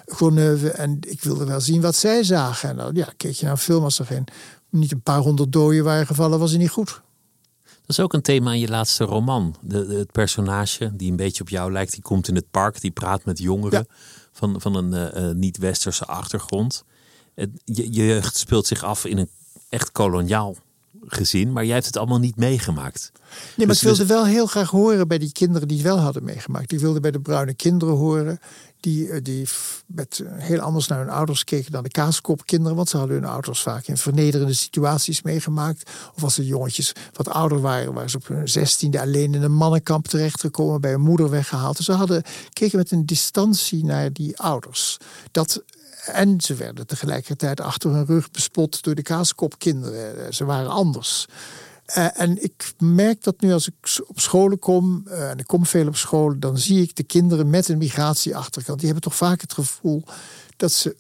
[0.06, 0.70] Courneuve.
[0.70, 2.68] En ik wilde wel zien wat zij zagen.
[2.68, 4.24] En dan ja, keek je naar een film als er geen,
[4.70, 7.02] niet een paar honderd doden waren gevallen, was het niet goed.
[7.64, 9.56] Dat is ook een thema in je laatste roman.
[9.60, 12.90] De, het personage die een beetje op jou lijkt, die komt in het park, die
[12.90, 13.87] praat met jongeren
[14.32, 16.84] van, van een niet-westerse achtergrond.
[17.34, 19.28] Het, je, je jeugd speelt zich af in een
[19.68, 20.56] echt koloniaal
[21.06, 23.12] gezin, maar jij hebt het allemaal niet meegemaakt.
[23.14, 23.20] Nee,
[23.56, 26.24] maar Dus- ik wilde wel heel graag horen bij die kinderen die het wel hadden
[26.24, 26.72] meegemaakt.
[26.72, 28.38] Ik wilde bij de bruine kinderen horen.
[28.80, 29.48] Die, eh, die
[29.86, 32.76] met, eh, heel anders naar hun ouders keken dan de kaaskopkinderen.
[32.76, 35.90] Want ze hadden hun ouders vaak in vernederende situaties meegemaakt.
[36.14, 39.52] Of als de jongetjes wat ouder waren, waren ze op hun zestiende alleen in een
[39.52, 40.80] mannenkamp terechtgekomen.
[40.80, 41.76] Bij hun moeder weggehaald.
[41.76, 44.96] Dus ze hadden, keken met een distantie naar die ouders.
[45.30, 45.62] Dat,
[46.06, 50.24] en ze werden tegelijkertijd achter hun rug bespot door de kaaskopkinderen.
[50.26, 51.26] Eh, Ze waren anders.
[51.84, 53.74] Eh, en ik merk dat nu als ik
[54.06, 57.50] op scholen kom, eh, en ik kom veel op scholen, dan zie ik de kinderen
[57.50, 58.78] met een migratieachterkant.
[58.78, 60.02] Die hebben toch vaak het gevoel
[60.56, 60.96] dat ze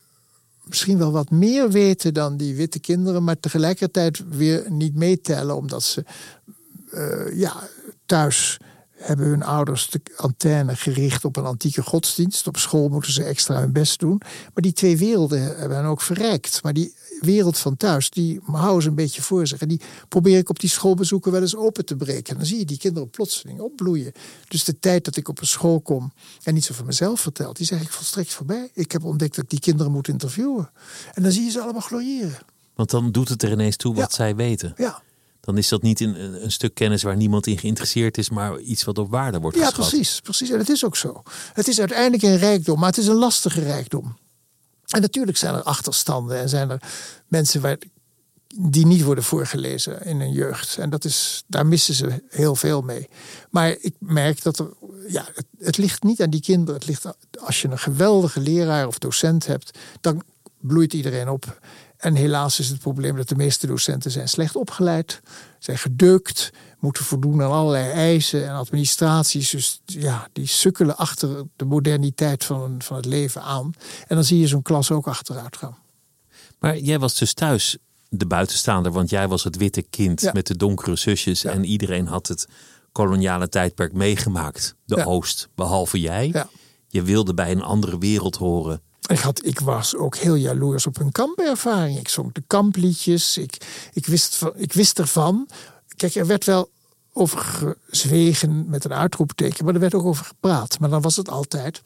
[0.64, 5.82] misschien wel wat meer weten dan die witte kinderen, maar tegelijkertijd weer niet meetellen, omdat
[5.82, 6.04] ze
[7.34, 7.68] ja,
[8.06, 8.58] thuis
[9.06, 12.46] hebben hun ouders de antenne gericht op een antieke godsdienst.
[12.46, 14.20] Op school moeten ze extra hun best doen.
[14.24, 16.62] Maar die twee werelden hebben hen ook verrijkt.
[16.62, 19.60] Maar die wereld van thuis, die houden ze een beetje voor zich.
[19.60, 22.32] En die probeer ik op die schoolbezoeken wel eens open te breken.
[22.32, 24.12] En dan zie je die kinderen plotseling opbloeien.
[24.48, 26.12] Dus de tijd dat ik op een school kom
[26.42, 28.70] en iets over mezelf vertel, die zeg ik volstrekt voorbij.
[28.74, 30.70] Ik heb ontdekt dat ik die kinderen moet interviewen.
[31.12, 32.38] En dan zie je ze allemaal gloriëren.
[32.74, 34.16] Want dan doet het er ineens toe wat Ja.
[34.16, 34.72] zij weten.
[34.76, 35.02] Ja.
[35.44, 38.84] Dan is dat niet een, een stuk kennis waar niemand in geïnteresseerd is, maar iets
[38.84, 39.88] wat op waarde wordt Ja, geschat.
[39.88, 40.50] precies, precies.
[40.50, 41.22] En het is ook zo.
[41.52, 44.16] Het is uiteindelijk een rijkdom, maar het is een lastige rijkdom.
[44.88, 46.82] En natuurlijk zijn er achterstanden en zijn er
[47.26, 47.78] mensen waar,
[48.56, 50.78] die niet worden voorgelezen in hun jeugd.
[50.78, 53.08] En dat is, daar missen ze heel veel mee.
[53.50, 54.68] Maar ik merk dat er,
[55.08, 56.74] ja, het, het ligt niet aan die kinderen.
[56.74, 57.04] Het ligt,
[57.40, 60.22] als je een geweldige leraar of docent hebt, dan
[60.60, 61.58] bloeit iedereen op.
[62.04, 65.20] En helaas is het probleem dat de meeste docenten zijn slecht opgeleid,
[65.58, 69.50] zijn gedeukt, moeten voldoen aan allerlei eisen en administraties.
[69.50, 73.72] Dus ja, die sukkelen achter de moderniteit van, van het leven aan.
[74.06, 75.76] En dan zie je zo'n klas ook achteruit gaan.
[76.58, 77.76] Maar jij was dus thuis
[78.08, 80.32] de buitenstaander, want jij was het witte kind Ja.
[80.32, 82.48] met de donkere zusjes en iedereen had het
[82.92, 84.74] koloniale tijdperk meegemaakt.
[84.84, 85.04] De Ja.
[85.04, 86.44] Oost, behalve jij.
[86.88, 88.82] Je wilde bij een andere wereld horen.
[89.06, 91.98] Ik, had, ik was ook heel jaloers op hun kampervaring.
[91.98, 93.38] Ik zong de kampliedjes.
[93.38, 93.56] Ik,
[93.92, 95.48] ik, wist, ik wist ervan.
[95.96, 96.70] Kijk, er werd wel
[97.12, 100.78] over gezwegen met een uitroepteken, maar er werd ook over gepraat.
[100.78, 101.82] Maar dan was het altijd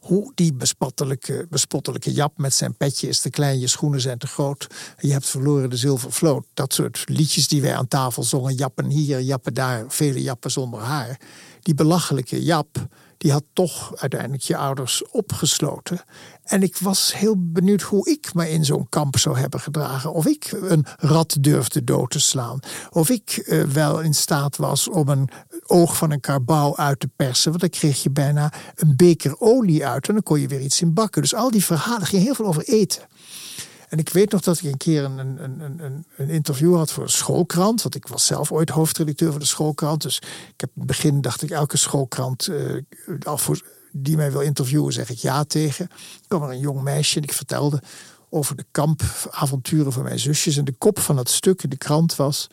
[0.00, 4.26] hoe die bespottelijke, bespottelijke Jap met zijn petje is te klein, je schoenen zijn te
[4.26, 4.66] groot.
[4.98, 6.46] Je hebt verloren de zilvervloot.
[6.54, 8.54] Dat soort liedjes die wij aan tafel zongen.
[8.54, 11.20] Jappen hier, jappen daar, vele jappen zonder haar.
[11.60, 12.86] Die belachelijke Jap,
[13.22, 16.02] die had toch uiteindelijk je ouders opgesloten.
[16.44, 20.12] En ik was heel benieuwd hoe ik me in zo'n kamp zou hebben gedragen.
[20.12, 22.60] Of ik een rat durfde dood te slaan.
[22.90, 25.28] Of ik eh, wel in staat was om een
[25.66, 27.48] oog van een karbouw uit te persen.
[27.48, 30.80] Want dan kreeg je bijna een beker olie uit en dan kon je weer iets
[30.80, 31.22] in bakken.
[31.22, 33.02] Dus al die verhalen gingen heel veel over eten.
[33.92, 37.02] En ik weet nog dat ik een keer een, een, een, een, interview had voor
[37.02, 37.82] een schoolkrant.
[37.82, 40.02] Want ik was zelf ooit hoofdredacteur van de schoolkrant.
[40.02, 43.56] Dus ik heb in het begin dacht ik elke schoolkrant eh,
[43.90, 45.88] die mij wil interviewen, zeg ik ja tegen.
[45.90, 47.82] Er kwam er een jong meisje en ik vertelde
[48.30, 50.56] over de kampavonturen van mijn zusjes.
[50.56, 52.46] En de kop van het stuk in de krant was,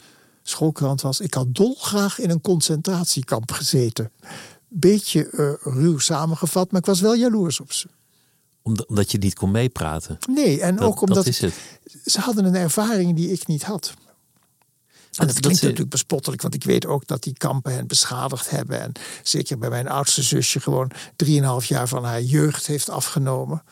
[0.44, 1.20] schoolkrant was...
[1.20, 4.12] ik had dolgraag in een concentratiekamp gezeten.
[4.68, 7.88] Beetje eh, ruw samengevat, maar ik was wel jaloers op ze.
[8.88, 10.18] Omdat, je niet kon meepraten.
[10.30, 11.54] Nee, en Dat, ook omdat dat is het.
[12.06, 13.94] ze hadden een ervaring die ik niet had.
[15.10, 18.50] En dat dat klinkt natuurlijk bespottelijk, want ik weet ook dat die kampen hen beschadigd
[18.50, 18.82] hebben.
[18.82, 18.92] En
[19.24, 23.64] zeker bij mijn oudste zusje gewoon drieënhalf jaar van haar jeugd heeft afgenomen.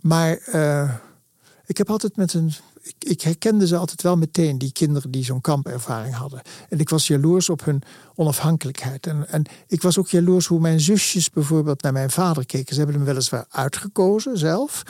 [0.00, 0.94] Maar eh,
[1.66, 2.52] ik heb altijd met een.
[2.98, 6.42] Ik, herkende ze altijd wel meteen, die kinderen die zo'n kampervaring hadden.
[6.68, 7.82] En ik was jaloers op hun
[8.14, 9.06] onafhankelijkheid.
[9.06, 12.74] En, en ik was ook jaloers hoe mijn zusjes bijvoorbeeld naar mijn vader keken.
[12.74, 14.82] Ze hebben hem weliswaar uitgekozen zelf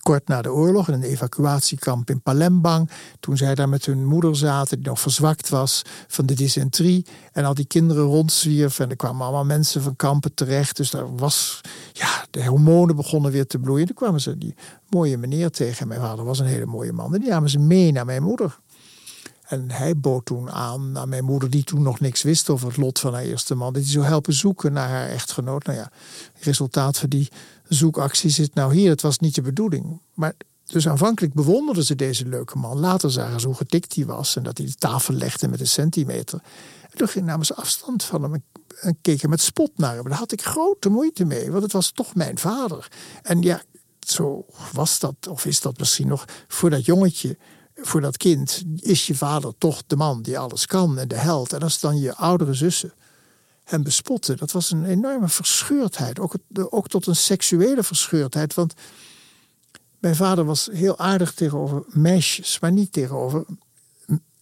[0.00, 2.90] kort na de oorlog in een evacuatiekamp in Palembang.
[3.20, 7.06] Toen zij daar met hun moeder zaten, die nog verzwakt was van de dysenterie.
[7.32, 8.84] En al die kinderen rondzwierven.
[8.84, 10.76] En er kwamen allemaal mensen van kampen terecht.
[10.76, 11.60] Dus daar was,
[11.92, 13.86] ja, de hormonen begonnen weer te bloeien.
[13.86, 14.54] Toen kwamen ze die
[14.88, 15.88] mooie meneer tegen.
[15.88, 17.14] Mijn vader was een hele mooie man.
[17.14, 18.58] En die namen ze mee naar mijn moeder.
[19.50, 22.76] En hij bood toen aan aan mijn moeder, die toen nog niks wist over het
[22.76, 25.64] lot van haar eerste man, dat hij zou helpen zoeken naar haar echtgenoot.
[25.64, 25.90] Nou ja,
[26.40, 27.28] resultaat van die
[27.74, 28.90] zoekactie zit nou hier.
[28.90, 30.00] Het was niet de bedoeling.
[30.14, 30.32] Maar
[30.66, 32.78] dus aanvankelijk bewonderden ze deze leuke man.
[32.78, 35.66] Later zagen ze hoe getikt hij was en dat hij de tafel legde met een
[35.66, 36.40] centimeter.
[36.90, 38.44] En toen ging- namen ze afstand van hem en-
[38.80, 40.04] en keken met spot naar hem.
[40.08, 42.88] Daar had ik grote moeite mee, want het was toch mijn vader.
[43.22, 43.62] En ja,
[44.06, 47.38] zo was dat, of is dat misschien nog, voor dat jongetje,
[47.74, 51.52] voor dat kind, is je vader toch de man die alles kan en de held.
[51.52, 52.92] En als dan je oudere zussen
[53.70, 56.18] hem bespotten, dat was een enorme verscheurdheid.
[56.18, 58.54] Ook, ook tot een seksuele verscheurdheid.
[58.54, 58.74] Want
[59.98, 63.44] mijn vader was heel aardig tegenover meisjes, maar niet tegenover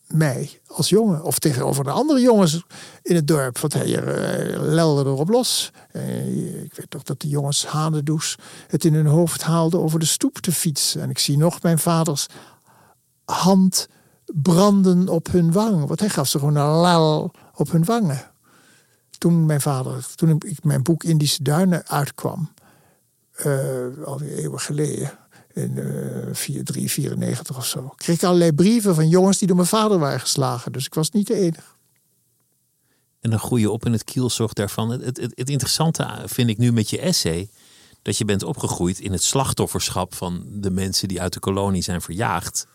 [0.06, 1.22] mij als jongen.
[1.22, 2.62] Of tegenover de andere jongens
[3.02, 3.58] in het dorp.
[3.58, 5.70] Want hij uh, lelde erop los.
[5.92, 8.36] Uh, ik weet toch dat de jongens Hanedoes
[8.66, 11.00] het in hun hoofd haalden over de stoep te fietsen.
[11.00, 12.26] En ik zie nog mijn vaders
[13.24, 13.88] hand
[14.24, 15.86] branden op hun wang.
[15.86, 18.27] Want hij gaf ze gewoon een lel op hun wangen.
[19.18, 22.52] Toen mijn vader, toen ik mijn boek Indische Duinen uitkwam,
[23.46, 25.18] uh, alweer eeuwen geleden,
[25.52, 29.98] in uh, 394 of zo, kreeg ik allerlei brieven van jongens die door mijn vader
[29.98, 30.72] waren geslagen.
[30.72, 31.76] Dus ik was niet de enige.
[33.20, 34.90] En dan groei je op in het kielzorg daarvan.
[34.90, 37.48] Het, het, het interessante vind ik nu met je essay,
[38.02, 42.02] dat je bent opgegroeid in het slachtofferschap van de mensen die uit de kolonie zijn
[42.02, 42.66] verjaagd.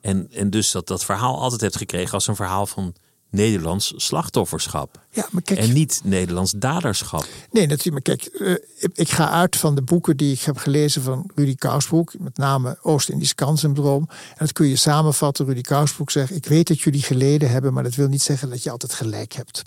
[0.00, 2.94] En, en dus dat dat verhaal altijd hebt gekregen als een verhaal van
[3.34, 5.00] Nederlands slachtofferschap.
[5.10, 7.26] Ja, maar kijk, en niet Nederlands daderschap.
[7.50, 8.06] Nee, natuurlijk.
[8.06, 8.54] Maar kijk, uh,
[8.94, 12.12] ik ga uit van de boeken die ik heb gelezen van Rudy Kousbroek.
[12.18, 14.06] Met name Oost-Indisch kanssyndroom.
[14.08, 15.46] En dat kun je samenvatten.
[15.46, 17.72] Rudy Kousbroek zegt, ik weet dat jullie geleden hebben...
[17.72, 19.62] maar dat wil niet zeggen dat je altijd gelijk hebt.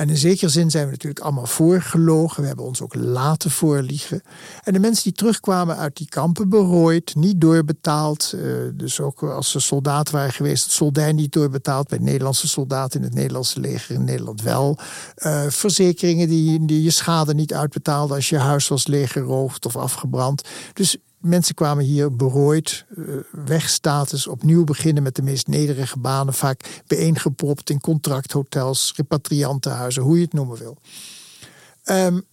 [0.00, 2.40] En in zekere zin zijn we natuurlijk allemaal voorgelogen.
[2.40, 4.22] We hebben ons ook laten voorliegen.
[4.62, 8.32] En de mensen die terugkwamen uit die kampen berooid, niet doorbetaald.
[8.34, 8.42] Uh,
[8.74, 11.88] dus ook als ze soldaat waren geweest, het soldij niet doorbetaald.
[11.88, 14.78] Bij Nederlandse soldaten in het Nederlandse leger in Nederland wel.
[15.16, 20.48] Uh, verzekeringen die, die je schade niet uitbetaalden als je huis was leeggeroofd of afgebrand.
[20.72, 26.82] Dus mensen kwamen hier berooid, uh, wegstatus, opnieuw beginnen met de meest nederige banen, vaak
[26.86, 30.76] bijeengepropt in contracthotels, repatriantenhuizen, hoe je het noemen wil.
[31.84, 32.24] Um,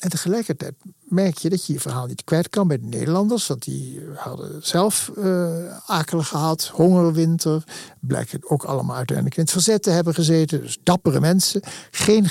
[0.00, 3.46] en tegelijkertijd merk je dat je je verhaal niet kwijt kan bij de Nederlanders.
[3.46, 7.64] Want die hadden zelf uh, akelig gehad, hongerwinter.
[8.00, 10.60] Blijken ook allemaal uiteindelijk in het verzet te hebben gezeten.
[10.60, 11.60] Dus dappere mensen.
[11.90, 12.26] Geen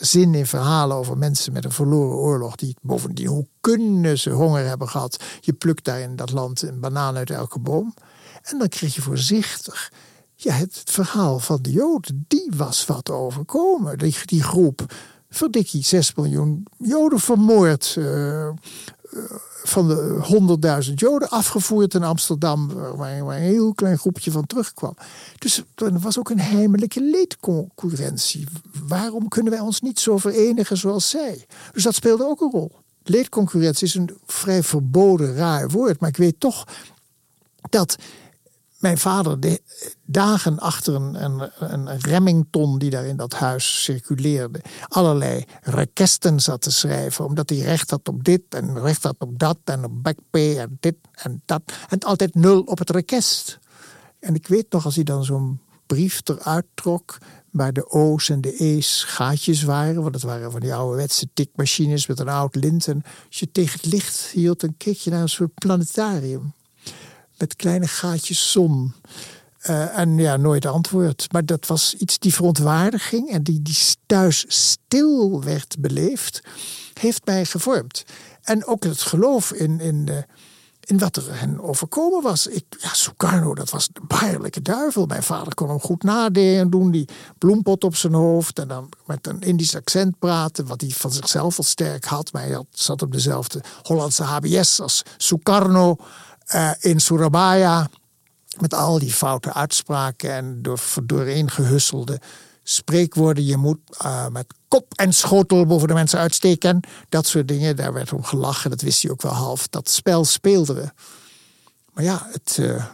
[0.00, 2.56] zin in verhalen over mensen met een verloren oorlog.
[2.56, 5.24] Die bovendien, hoe kunnen ze honger hebben gehad?
[5.40, 7.94] Je plukt daar in dat land een banaan uit elke boom.
[8.42, 9.92] En dan kreeg je voorzichtig
[10.34, 12.24] ja, het verhaal van de Joden.
[12.28, 13.98] Die was wat overkomen.
[13.98, 14.86] Die groep
[15.36, 17.94] verdikkie, 6 miljoen Joden vermoord.
[17.98, 18.48] Uh,
[19.68, 24.96] van de 100.000 Joden afgevoerd in Amsterdam, waar, waar, een heel klein groepje van terugkwam.
[25.38, 28.46] Dus er was ook een heimelijke leedconcurrentie.
[28.86, 31.46] Waarom kunnen wij ons niet zo verenigen zoals zij?
[31.72, 32.72] Dus dat speelde ook een rol.
[33.02, 36.64] Leedconcurrentie is een vrij verboden, raar woord, maar ik weet toch
[37.70, 37.96] dat
[38.86, 39.62] mijn vader de
[40.04, 46.60] dagen achter een, een, een, Remington die daar in dat huis circuleerde, allerlei rekesten zat
[46.60, 50.02] te schrijven, omdat hij recht had op dit en recht had op dat en op
[50.02, 51.62] backpay en dit en dat.
[51.88, 53.58] En altijd nul op het rekest.
[54.20, 57.18] En ik weet nog als hij dan zo'n brief eruit trok,
[57.50, 60.00] waar de O's en de E's gaatjes waren.
[60.00, 62.88] Want dat waren van die ouderwetse tikmachines met een oud lint.
[62.88, 66.52] En als je tegen het licht hield, dan keek naar een soort planetarium
[67.38, 68.94] met kleine gaatjes zon.
[69.70, 71.32] Uh, en ja, nooit antwoord.
[71.32, 76.40] Maar dat was iets die verontwaardiging en die, die thuis stil werd beleefd,
[76.94, 78.04] heeft mij gevormd.
[78.42, 80.16] En ook het geloof in, in, uh,
[80.80, 82.46] in wat er hen overkomen was.
[82.46, 85.06] Ik, ja, Sukarno, dat was een baarlijke duivel.
[85.06, 89.26] Mijn vader kon hem goed nadenken doen, die bloempot op zijn hoofd en dan met
[89.26, 92.32] een Indisch accent praten, wat hij van zichzelf al sterk had.
[92.32, 95.96] Maar hij zat op dezelfde Hollandse HBS als Sukarno.
[96.54, 97.88] Uh, in Surabaya,
[98.60, 102.20] met al die foute uitspraken en door, doorheen gehusselde
[102.62, 103.44] spreekwoorden.
[103.44, 106.80] Je moet uh, met kop en schotel boven de mensen uitsteken.
[107.08, 108.70] Dat soort dingen, daar werd om gelachen.
[108.70, 109.68] Dat wist hij ook wel half.
[109.68, 110.90] Dat spel speelden we.
[111.92, 112.84] Maar ja, het, uh,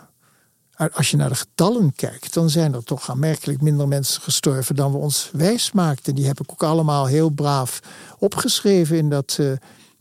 [0.92, 4.92] als je naar de getallen kijkt, dan zijn er toch aanmerkelijk minder mensen gestorven dan
[4.92, 6.14] we ons wijs maakten.
[6.14, 7.80] Die heb ik ook allemaal heel braaf
[8.18, 9.38] opgeschreven in dat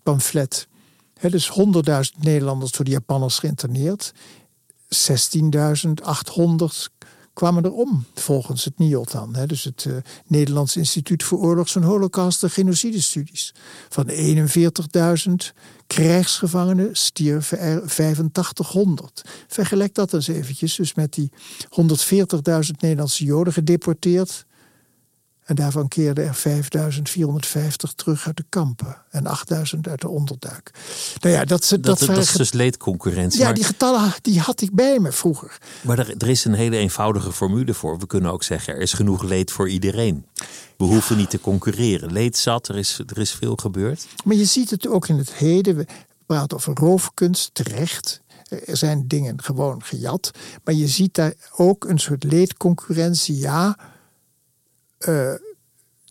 [0.04, 0.68] pamflet.
[1.30, 1.56] Dus 100.000
[2.20, 4.14] Nederlanders door de Japanners geïnterneerd.
[4.96, 5.00] 16.800
[7.34, 9.36] kwamen er om, volgens het NIOD dan.
[9.46, 9.96] Dus het uh,
[10.28, 13.54] Nederlands Instituut voor Oorlogs- en Holocaust- en Genocidestudies.
[13.90, 15.32] Van 41.000
[15.88, 19.22] krijgsgevangenen stierven er 8500.
[19.48, 20.76] Vergelijk dat eens eventjes.
[20.76, 21.32] Dus met die
[21.64, 21.68] 140.000
[22.80, 24.46] Nederlandse Joden gedeporteerd
[25.52, 30.72] en daarvan keerden er 5450 terug uit de kampen en 8000 uit de onderduik.
[31.20, 33.40] Nou ja, dat, dat, dat, dat is dus leedconcurrentie.
[33.40, 35.58] Ja, die getallen die had ik bij me vroeger.
[35.82, 38.00] Maar er, er, is een hele eenvoudige formule voor.
[38.00, 40.26] We kunnen ook zeggen, er is genoeg leed voor iedereen.
[40.78, 42.12] We hoeven niet te concurreren.
[42.12, 44.08] Leed zat, er is, er is veel gebeurd.
[44.24, 45.76] Maar je ziet het ook in het heden.
[45.76, 45.86] We
[46.26, 48.22] praten over roofkunst, terecht.
[48.66, 50.32] Er zijn dingen gewoon gejat.
[50.64, 53.38] Maar je ziet daar ook een soort leedconcurrentie.
[53.38, 53.78] Ja,
[55.08, 55.34] uh,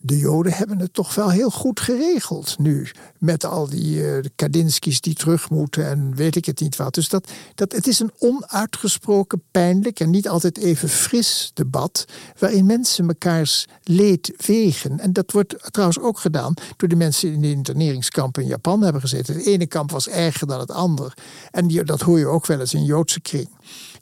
[0.03, 2.91] de Joden hebben het toch wel heel goed geregeld nu.
[3.19, 6.95] Met al die uh, Kadinskis die terug moeten en weet ik het niet wat.
[6.95, 12.05] Dus dat, dat, het is een onuitgesproken pijnlijk en niet altijd even fris debat.
[12.39, 14.99] Waarin mensen mekaars leed wegen.
[15.01, 19.01] En dat wordt trouwens ook gedaan door de mensen in de interneringskampen in Japan hebben
[19.01, 19.35] gezeten.
[19.35, 21.15] Het ene kamp was erger dan het ander.
[21.51, 23.49] En dat hoor je ook wel eens in Joodse kring.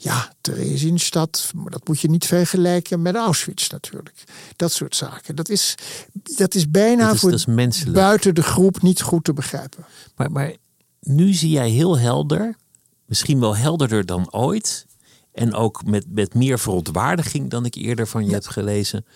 [0.01, 4.25] Ja, Theresienstadt, dat moet je niet vergelijken met Auschwitz natuurlijk.
[4.57, 5.37] Dat soort zaken.
[5.37, 5.75] Dat is,
[6.13, 7.45] dat is bijna is, voor
[7.93, 9.85] buiten de groep niet goed te begrijpen.
[10.17, 10.55] Maar, maar
[11.01, 12.57] nu zie jij heel helder,
[13.05, 14.87] misschien wel helderder dan ooit.
[15.33, 19.07] En ook met, met meer verontwaardiging dan ik eerder van je heb gelezen.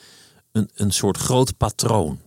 [0.52, 2.20] Een, een soort groot patroon.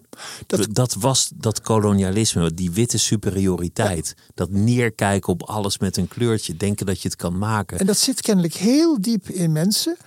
[0.47, 4.15] Dat, dat, was dat kolonialisme, die witte superioriteit.
[4.33, 7.79] Dat neerkijken op alles met een kleurtje, denken dat je het kan maken.
[7.79, 9.97] En dat zit kennelijk heel diep in mensen.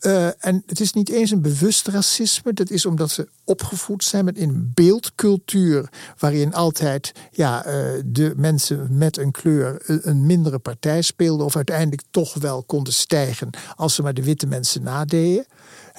[0.00, 2.52] Uh, en het is niet eens een bewust racisme.
[2.52, 5.88] Dat is omdat ze opgevoed zijn met een beeldcultuur.
[6.18, 11.46] waarin altijd ja, uh, de mensen met een kleur een mindere partij speelden.
[11.46, 13.50] of uiteindelijk toch wel konden stijgen.
[13.76, 15.46] als ze maar de witte mensen nadeden.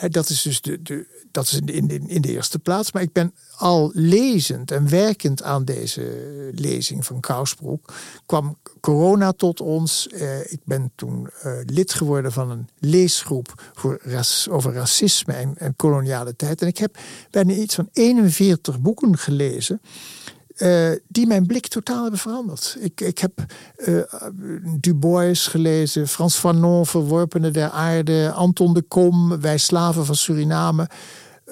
[0.08, 2.91] Dat is dus de, dat is in de, in de eerste plaats.
[2.91, 6.02] Maar ik ben al lezend en werkend aan deze
[6.54, 7.93] lezing van Kousbroek.
[8.26, 10.08] kwam corona tot ons.
[10.08, 14.02] Eh, ik ben toen eh, lid geworden van een leesgroep voor
[14.50, 16.62] over racisme en koloniale tijd.
[16.62, 16.97] En ik heb
[17.30, 19.82] bijna iets van 41 boeken gelezen.
[20.62, 22.78] Uh, die mijn blik totaal hebben veranderd.
[22.80, 23.45] Ik, ik heb
[23.78, 24.01] uh,
[24.80, 30.89] Du Bois gelezen, Frans Fanon, Verworpenen der Aarde, Anton de Kom, Wij Slaven van Suriname.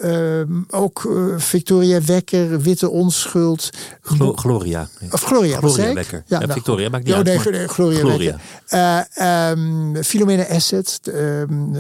[0.02, 3.70] Ehm, ook uh, Victoria Wekker, Witte Onschuld.
[4.02, 4.90] Glo Gloria.
[5.12, 6.24] Of Gloria, Gloria Wekker.
[6.28, 7.28] Ja, nou, Victoria maakt niet oh, uit.
[7.28, 8.40] Nee, Gloria, Gloria.
[8.68, 9.08] Wekker.
[9.18, 11.02] Uh, um, Philomena Asset,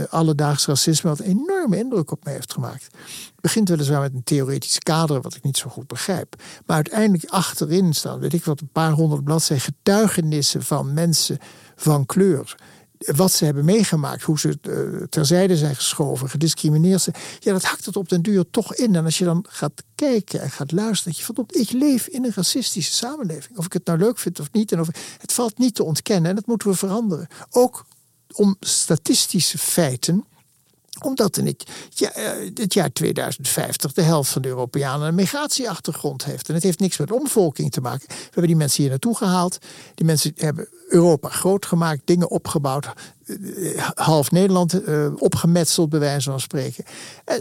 [0.09, 2.84] alledaags racisme, wat een enorme indruk op mij heeft gemaakt.
[2.84, 6.36] Het begint weliswaar met een theoretisch kader, wat ik niet zo goed begrijp.
[6.65, 11.38] Maar uiteindelijk achterin staan, weet ik wat, een paar honderd bladzijden getuigenissen van mensen
[11.76, 12.55] van kleur
[12.98, 17.16] wat ze hebben meegemaakt, hoe ze uh, terzijde zijn geschoven, gediscrimineerd zijn.
[17.39, 18.95] Ja, dat hakt het op den duur toch in.
[18.95, 22.26] En als je dan gaat kijken en gaat luisteren, dat je verdomd, ik leef in
[22.26, 23.58] een racistische samenleving.
[23.58, 24.72] Of ik het nou leuk vind of niet.
[24.72, 24.88] En of,
[25.18, 27.28] het valt niet te ontkennen en dat moeten we veranderen.
[27.50, 27.86] Ook
[28.34, 30.26] om statistische feiten
[31.02, 36.26] omdat in het, ja, eh, het jaar 2050 de helft van de Europeanen een migratieachtergrond
[36.26, 36.48] heeft.
[36.48, 38.08] En het heeft niks met omvolking te maken.
[38.08, 39.58] We hebben die mensen hier naartoe gehaald.
[39.95, 42.88] Die mensen hebben Europa groot gemaakt, dingen opgebouwd.
[43.25, 46.83] Eh, half Nederland uh, opgemetseld, bij wijze van spreken.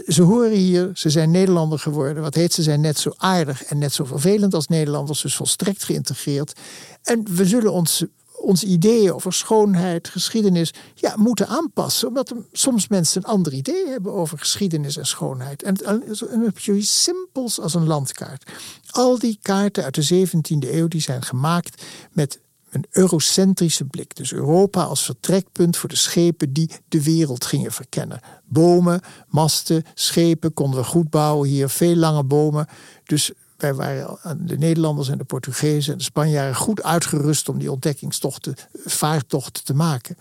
[0.07, 2.23] ze horen hier, ze zijn Nederlander geworden.
[2.23, 5.21] Wat heet, ze zijn net zo aardig en net zo vervelend als Nederlanders.
[5.21, 6.59] Dus volstrekt geïntegreerd.
[7.03, 8.05] En we zullen ons
[8.37, 12.07] onze ideeën over schoonheid, geschiedenis, ja, moeten aanpassen.
[12.07, 15.63] Omdat soms mensen een ander idee hebben over geschiedenis en schoonheid.
[15.63, 16.03] En dan
[16.43, 18.51] heb je iets simpels als een landkaart.
[18.89, 22.39] Al die kaarten uit de 17e eeuw die zijn gemaakt met
[22.77, 24.15] een eurocentrische blik.
[24.15, 28.19] Dus Europa als vertrekpunt voor de schepen die de wereld gingen verkennen.
[28.45, 32.67] Bomen, masten, schepen konden we goed bouwen hier, veel lange bomen.
[33.03, 37.71] Dus wij waren, de Nederlanders en de Portugezen en de Spanjaarden, goed uitgerust om die
[37.71, 38.55] ontdekkingstochten,
[38.85, 40.17] vaartochten te maken.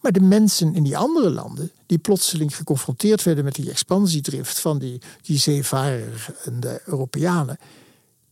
[0.00, 4.78] Maar de mensen in die andere landen, die plotseling geconfronteerd werden met die expansiedrift van
[4.78, 5.38] die, die
[6.60, 7.58] de Europeanen,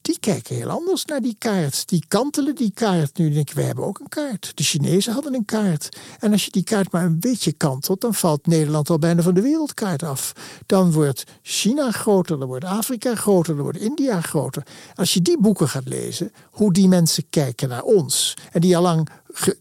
[0.02, 1.88] die kijken heel anders naar die kaart.
[1.88, 3.18] Die kantelen die kaart.
[3.18, 4.52] Nu denken we hebben ook een kaart.
[4.54, 5.96] De Chinezen hadden een kaart.
[6.18, 9.34] En als je die kaart maar een beetje kantelt, dan valt Nederland al bijna van
[9.34, 10.32] de wereldkaart af.
[10.66, 14.66] Dan wordt China groter, dan wordt Afrika groter, dan wordt India groter.
[14.94, 18.34] Als je die boeken gaat lezen, hoe die mensen kijken naar ons.
[18.52, 19.08] En die al lang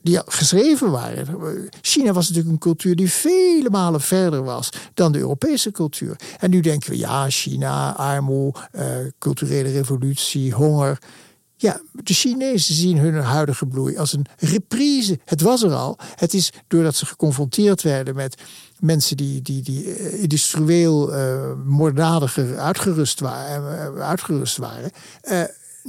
[0.01, 1.69] die geschreven waren.
[1.81, 6.15] China was natuurlijk een cultuur die vele malen verder was dan de Europese cultuur.
[6.39, 8.83] En nu denken we, ja, China, armoede, uh,
[9.19, 10.97] culturele revolutie, honger.
[11.55, 15.19] Ja, de Chinezen zien hun huidige bloei als een reprise.
[15.25, 15.97] Het was er al.
[16.15, 18.41] Het is doordat ze geconfronteerd werden met
[18.79, 24.91] mensen die, die, die eh, industrieel uh, moorddadiger uitgerust waren, uitgerust waren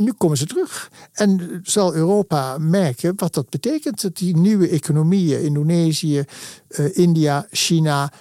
[0.01, 0.91] nu komen ze terug.
[1.13, 4.03] En zal Europa merken wat dat betekent.
[4.03, 6.25] Dat die nieuwe economieën, Indonesië,
[6.69, 8.13] uh, India, China,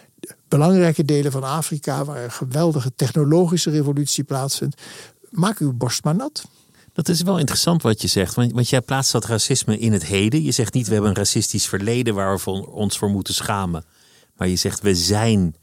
[0.47, 4.82] belangrijke delen van Afrika, waar een geweldige technologische revolutie plaatsvindt,
[5.30, 6.45] maak uw borst maar nat.
[6.93, 10.05] Dat is wel interessant wat je zegt, want, want jij plaatst dat racisme in het
[10.05, 10.43] heden.
[10.43, 13.86] Je zegt niet we hebben een racistisch verleden waar we ons voor moeten schamen.
[14.38, 15.55] Maar je zegt we zijn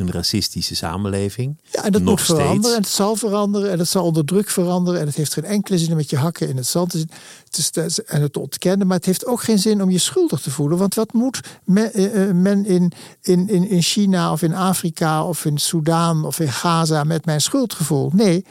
[0.00, 1.60] een racistische samenleving.
[1.70, 2.74] Ja, en dat Nog moet veranderen steeds.
[2.74, 5.00] en het zal veranderen en het zal onder druk veranderen.
[5.00, 7.82] En het heeft geen enkele zin om met je hakken in het zand te zitten
[7.82, 8.86] het is, en het te ontkennen.
[8.86, 10.78] Maar het heeft ook geen zin om je schuldig te voelen.
[10.78, 12.92] Want wat moet men, eh, eh, men in,
[13.22, 17.40] in, in, in China of in Afrika of in Soudaan of in Gaza met mijn
[17.40, 18.10] schuldgevoel?
[18.14, 18.44] Nee,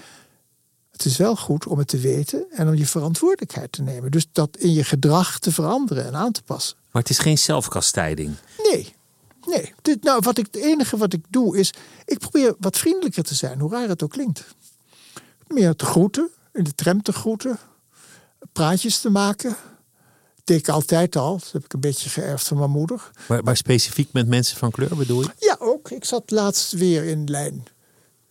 [0.91, 4.11] het is wel goed om het te weten en om je verantwoordelijkheid te nemen.
[4.11, 6.77] Dus dat in je gedrag te veranderen en aan te passen.
[6.91, 8.35] Maar het is geen zelfkastijding.
[8.71, 8.93] Nee,
[9.45, 9.73] nee.
[9.81, 11.73] Dit, nou, wat ik, het enige wat ik doe is,
[12.05, 14.45] ik probeer wat vriendelijker te zijn, hoe raar het ook klinkt.
[15.47, 17.59] Meer te groeten, in de tram te groeten,
[18.51, 19.55] praatjes te maken.
[20.43, 23.11] deed ik altijd al, dat heb ik een beetje geërfd van mijn moeder.
[23.27, 25.29] Maar, maar specifiek met mensen van kleur bedoel je?
[25.37, 25.91] Ja, ook.
[25.91, 27.67] Ik zat laatst weer in lijn.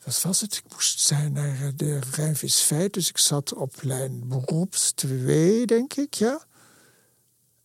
[0.08, 0.56] Wat was het?
[0.56, 2.92] Ik moest zijn naar eh, de Feit.
[2.92, 6.46] Dus ik zat op lijn beroeps 2, denk ik, ja.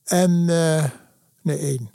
[0.04, 0.90] En, eh,
[1.42, 1.92] nee, één.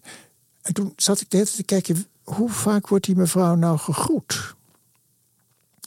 [0.68, 3.78] En toen zat ik de hele tijd te kijken, hoe vaak wordt die mevrouw nou
[3.78, 4.54] gegroet?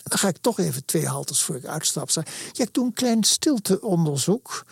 [0.03, 2.09] Dan ga ik toch even twee haltes voor ik uitstap.
[2.09, 2.23] Ja,
[2.53, 4.65] ik doe een klein stilteonderzoek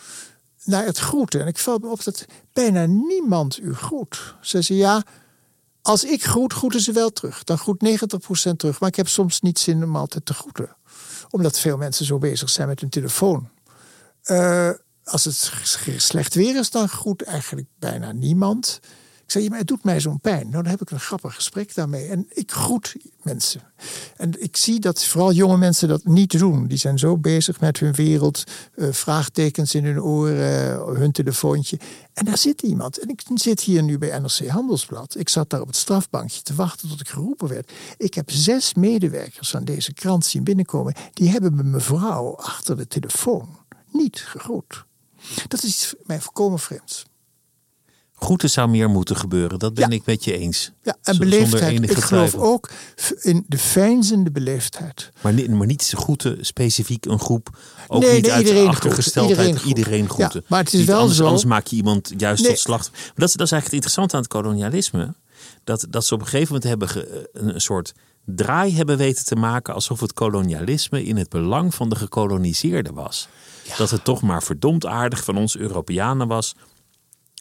[0.64, 1.40] naar het groeten.
[1.40, 4.34] En ik val me op dat bijna niemand u groet.
[4.40, 5.02] Ze zei, ja,
[5.82, 7.44] als ik groet, groeten ze wel terug.
[7.44, 8.00] Dan groet
[8.50, 8.80] 90% terug.
[8.80, 10.76] Maar ik heb soms niet zin om altijd te groeten.
[11.30, 13.48] Omdat veel mensen zo bezig zijn met hun telefoon.
[14.22, 14.70] Eh,
[15.04, 15.52] als het
[15.96, 18.80] slecht weer is, dan groet eigenlijk bijna niemand.
[19.30, 20.50] Ik zei, het doet mij zo'n pijn.
[20.50, 22.06] Nou, dan heb ik een grappig gesprek daarmee.
[22.06, 23.60] En ik groet mensen.
[24.16, 26.66] En ik zie dat vooral jonge mensen dat niet doen.
[26.66, 28.44] Die zijn zo bezig met hun wereld.
[28.74, 31.78] eh, vraagtekens in hun oren, hun telefoontje.
[32.14, 32.98] En daar zit iemand.
[32.98, 35.16] En ik zit hier nu bij NRC Handelsblad.
[35.18, 37.72] Ik zat daar op het strafbankje te wachten tot ik geroepen werd.
[37.96, 40.94] Ik heb zes medewerkers van deze krant zien binnenkomen.
[41.12, 43.58] Die hebben me mevrouw achter de telefoon
[43.92, 44.84] niet gegroet.
[45.48, 47.08] Dat is mij volkomen vreemds.
[48.20, 49.94] Groeten zou meer moeten gebeuren, dat ben Ja.
[49.96, 50.70] ik met je eens.
[50.82, 51.82] Ja, en beleefdheid.
[51.82, 52.42] Ik geloof twijfel.
[52.42, 52.70] ook
[53.20, 55.10] in de fijnzende beleefdheid.
[55.20, 57.58] Maar, niet, maar niet groeten specifiek een groep.
[57.88, 59.54] Ook Nee, niet nee, uit iedereen achtergesteldheid groeten.
[59.68, 60.16] iedereen, Iedereen groeten.
[60.30, 60.40] groeten.
[60.40, 62.50] Ja, maar het is Niet wel anders, zo- Anders maak je iemand juist Nee.
[62.50, 63.02] tot slachtoffer.
[63.06, 65.14] Maar dat, is- dat is eigenlijk het interessante aan het kolonialisme.
[65.64, 67.92] Dat, dat ze op een gegeven moment hebben ge- een soort
[68.24, 69.74] draai hebben weten te maken...
[69.74, 73.28] alsof het kolonialisme in het belang van de gekoloniseerde was.
[73.76, 76.54] Dat het toch maar verdomd aardig van ons Europeanen was...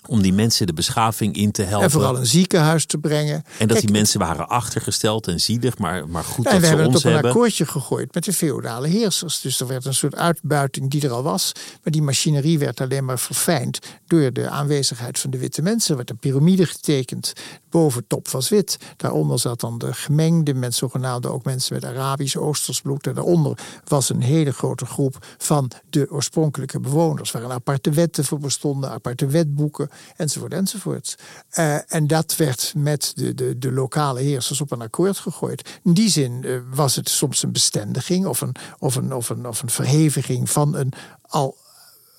[0.10, 1.86] om die mensen de beschaving in te helpen.
[1.86, 3.36] En vooral een ziekenhuis te brengen.
[3.36, 6.60] En dat Kijk, die mensen waren achtergesteld en zielig, maar, maar goed En dat we
[6.60, 7.32] ze hebben het ons op een hebben.
[7.32, 9.42] akkoordje gegooid met de feodale heersers.
[9.42, 11.52] Dus er werd een soort uitbuiting die er al was.
[11.84, 15.90] Maar die machinerie werd alleen maar verfijnd door de aanwezigheid van de witte mensen.
[15.90, 17.34] Er werd een piramide getekend.
[17.70, 18.78] Boven top was wit.
[18.98, 23.08] Daaronder zat dan de gemengde mensen, zogenaamde ook mensen met Arabisch, Oosters bloed.
[23.08, 23.58] En daaronder
[23.88, 27.32] was een hele grote groep van de oorspronkelijke bewoners.
[27.32, 31.18] Waar een aparte wetten voor bestonden, aparte wetboeken, enzovoort, enzovoort.
[31.50, 35.80] Eh, en dat werd met de, de, de lokale heersers op een akkoord gegooid.
[35.84, 39.48] In die zin eh, was het soms een bestendiging of een, of, een, of, een,
[39.48, 41.58] of een verheviging van een al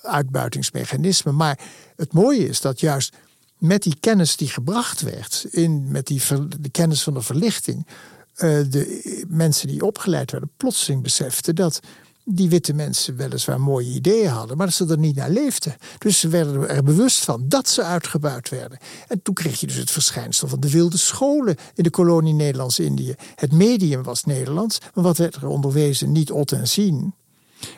[0.03, 1.33] uitbuitingsmechanisme.
[1.33, 1.59] Maar
[1.97, 3.17] het mooie is dat juist
[3.59, 6.23] met die kennis die gebracht werd, in, met die
[6.61, 7.87] de kennis van de verlichting,
[8.35, 11.81] eh, de mensen die opgeleid werden, plotseling beseften dat
[12.33, 15.77] die witte mensen weliswaar mooie ideeën hadden, maar dat ze er niet naar leefden.
[15.99, 18.79] Dus ze werden er bewust van dat ze uitgebuit werden.
[19.09, 23.15] En toen kreeg je dus het verschijnsel van de wilde scholen in de kolonie Nederlands-Indië.
[23.35, 26.13] Het medium was Nederlands, maar wat werd er onderwezen?
[26.13, 27.15] Niet ot en zien.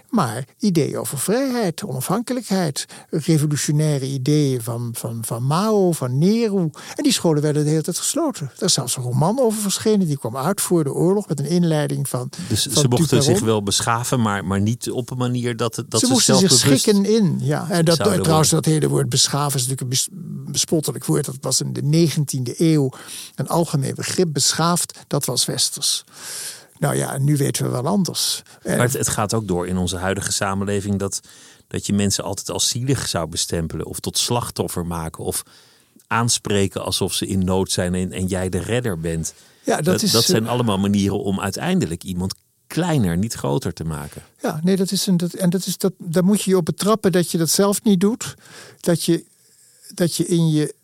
[0.08, 6.70] Maar ideeën over vrijheid, onafhankelijkheid, revolutionaire ideeën van, van, van Mao, van Nehru.
[6.94, 8.50] En die scholen werden de hele tijd gesloten.
[8.56, 11.46] Er is zelfs een roman over verschenen, die kwam uit voor de oorlog met een
[11.46, 12.30] inleiding van.
[12.48, 16.00] Dus van ze mochten zich wel beschaven, maar, maar niet op een manier dat, dat
[16.00, 17.38] ze ze, moesten zich schikken in.
[17.40, 17.70] Ja.
[17.70, 20.08] En dat, trouwens, dat hele woord beschaven is natuurlijk een bes-
[20.52, 21.24] bespottelijk woord.
[21.24, 22.90] Dat was in de 19e eeuw
[23.34, 24.32] een algemeen begrip.
[24.32, 26.04] Beschaafd, dat was westers.
[26.82, 28.42] Nou ja, nu weten we wel anders.
[28.64, 31.20] Maar het, het gaat ook door in onze huidige samenleving dat,
[31.66, 35.42] dat je mensen altijd als zielig zou bestempelen of tot slachtoffer maken of
[36.06, 39.34] aanspreken alsof ze in nood zijn en, en jij de redder bent.
[39.64, 42.34] ja, dat, Dat, is, dat zijn eh, allemaal manieren om uiteindelijk iemand
[42.66, 44.22] kleiner, niet groter te maken.
[44.40, 45.16] Ja, nee, dat is een.
[45.16, 47.82] Dat, en dat is dat, daar moet je je op betrappen dat je dat zelf
[47.82, 48.34] niet doet.
[48.80, 49.24] Dat je,
[49.94, 50.74] dat je in je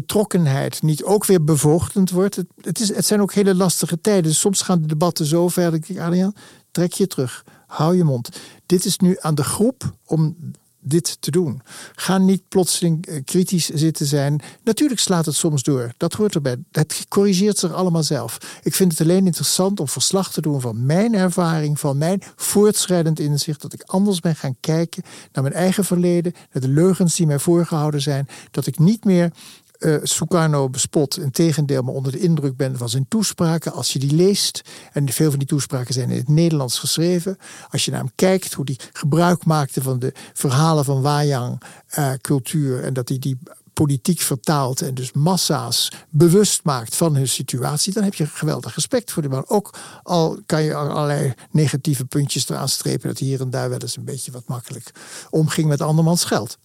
[0.00, 2.36] betrokkenheid niet ook weer bevoogdend wordt.
[2.36, 4.22] Het, het, is, het zijn ook hele lastige tijden.
[4.22, 5.70] Dus soms gaan de debatten zo ver.
[5.70, 6.34] Dat ik, Adriaan,
[6.70, 7.44] trek je terug.
[7.66, 8.28] Hou je mond.
[8.66, 10.36] Dit is nu aan de groep om
[10.80, 11.62] dit te doen.
[11.94, 14.42] Ga niet plotseling eh, kritisch zitten zijn.
[14.64, 15.92] Natuurlijk slaat het soms door.
[15.96, 16.56] Dat hoort erbij.
[16.70, 18.60] Het corrigeert zich allemaal zelf.
[18.62, 23.20] Ik vind het alleen interessant om verslag te doen van mijn ervaring, van mijn voortschrijdend
[23.20, 23.62] inzicht.
[23.62, 27.38] Dat ik anders ben gaan kijken naar mijn eigen verleden, naar de leugens die mij
[27.38, 28.28] voorgehouden zijn.
[28.50, 29.32] Dat ik niet meer
[29.78, 31.18] uh, Sukarno bespot.
[31.18, 33.72] Integendeel, maar onder de indruk ben van zijn toespraken.
[33.72, 34.62] Als je die leest,
[34.92, 37.38] en veel van die toespraken zijn in het Nederlands geschreven.
[37.70, 42.82] Als je naar hem kijkt, hoe hij gebruik maakte van de verhalen van Wayang-cultuur.
[42.82, 43.38] en dat hij die
[43.72, 49.12] politiek vertaalt en dus massa's bewust maakt van hun situatie, dan heb je geweldig respect
[49.12, 49.48] voor die man.
[49.48, 53.78] Ook al kan je allerlei negatieve puntjes eraan strepen dat hij hier en daar wel
[53.78, 54.92] eens een beetje wat makkelijk
[55.30, 56.58] omging met andermans geld.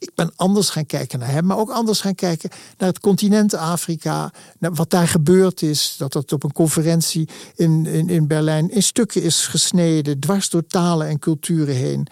[0.00, 3.54] Ik ben anders gaan kijken naar hem, maar ook anders gaan kijken naar het continent
[3.54, 4.32] Afrika.
[4.58, 5.94] Naar wat daar gebeurd is.
[5.98, 10.66] Dat dat op een conferentie in, in, in Berlijn in stukken is gesneden, dwars door
[10.66, 12.06] talen en culturen heen.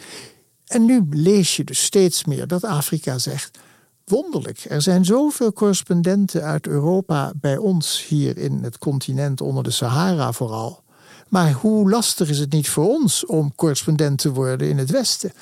[0.67, 3.59] En nu lees je dus steeds meer dat Afrika zegt:
[4.05, 4.65] wonderlijk.
[4.69, 10.33] Er zijn zoveel correspondenten uit Europa bij ons hier in het continent, onder de Sahara
[10.33, 10.83] vooral.
[11.29, 15.33] Maar hoe lastig is het niet voor ons om correspondent te worden in het Westen?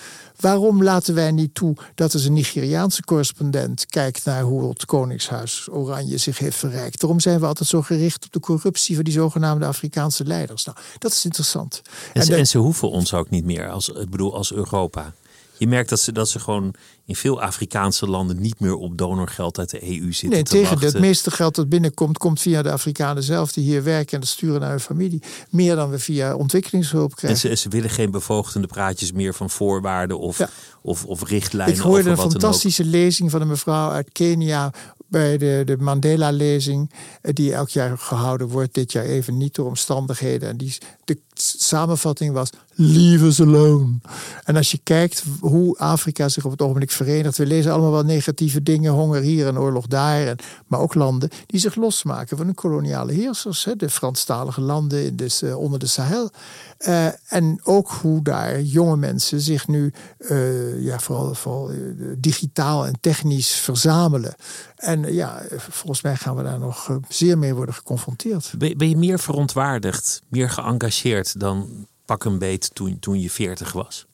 [0.40, 5.68] Waarom laten wij niet toe dat er een Nigeriaanse correspondent kijkt naar hoe het Koningshuis
[5.70, 7.00] Oranje zich heeft verrijkt?
[7.00, 10.64] Waarom zijn we altijd zo gericht op de corruptie van die zogenaamde Afrikaanse leiders?
[10.64, 11.82] Nou, dat is interessant.
[12.12, 15.14] En, ze, en ze hoeven ons ook niet meer, als, ik bedoel, als Europa.
[15.58, 19.58] Je merkt dat ze, dat ze gewoon in veel Afrikaanse landen niet meer op donorgeld
[19.58, 20.28] uit de EU zitten.
[20.28, 20.88] Nee, te tegen wachten.
[20.88, 24.28] het meeste geld dat binnenkomt, komt via de Afrikanen zelf die hier werken en dat
[24.28, 25.22] sturen naar hun familie.
[25.50, 27.40] Meer dan we via ontwikkelingshulp En krijgen.
[27.40, 30.48] ze, ze willen geen bevoogdende praatjes meer van voorwaarden of, Ja.
[30.82, 31.74] of, of richtlijnen.
[31.74, 34.72] Ik hoorde een fantastische lezing van een mevrouw uit Kenia
[35.08, 36.90] bij de, de Mandela-lezing,
[37.22, 40.48] eh, die elk jaar gehouden wordt, dit jaar even niet door omstandigheden.
[40.48, 43.98] En die, de samenvatting was: Leave us alone.
[44.44, 48.04] En als je kijkt hoe Afrika zich op het ogenblik verenigt, we lezen allemaal wel
[48.04, 50.36] negatieve dingen, honger hier en oorlog daar, en,
[50.66, 55.42] maar ook landen die zich losmaken van hun koloniale heersers, hè, de Franstalige landen dus,
[55.42, 56.30] onder de Sahel.
[56.78, 61.70] Eh, en ook hoe daar jonge mensen zich nu eh, ja, vooral, vooral
[62.18, 64.34] digitaal en technisch verzamelen.
[64.76, 68.52] En ja, volgens mij gaan we daar nog zeer mee worden geconfronteerd.
[68.58, 70.95] Ben, ben je meer verontwaardigd, meer geëngageerd
[71.38, 74.06] dan pak een beet toen, toen je 40 was?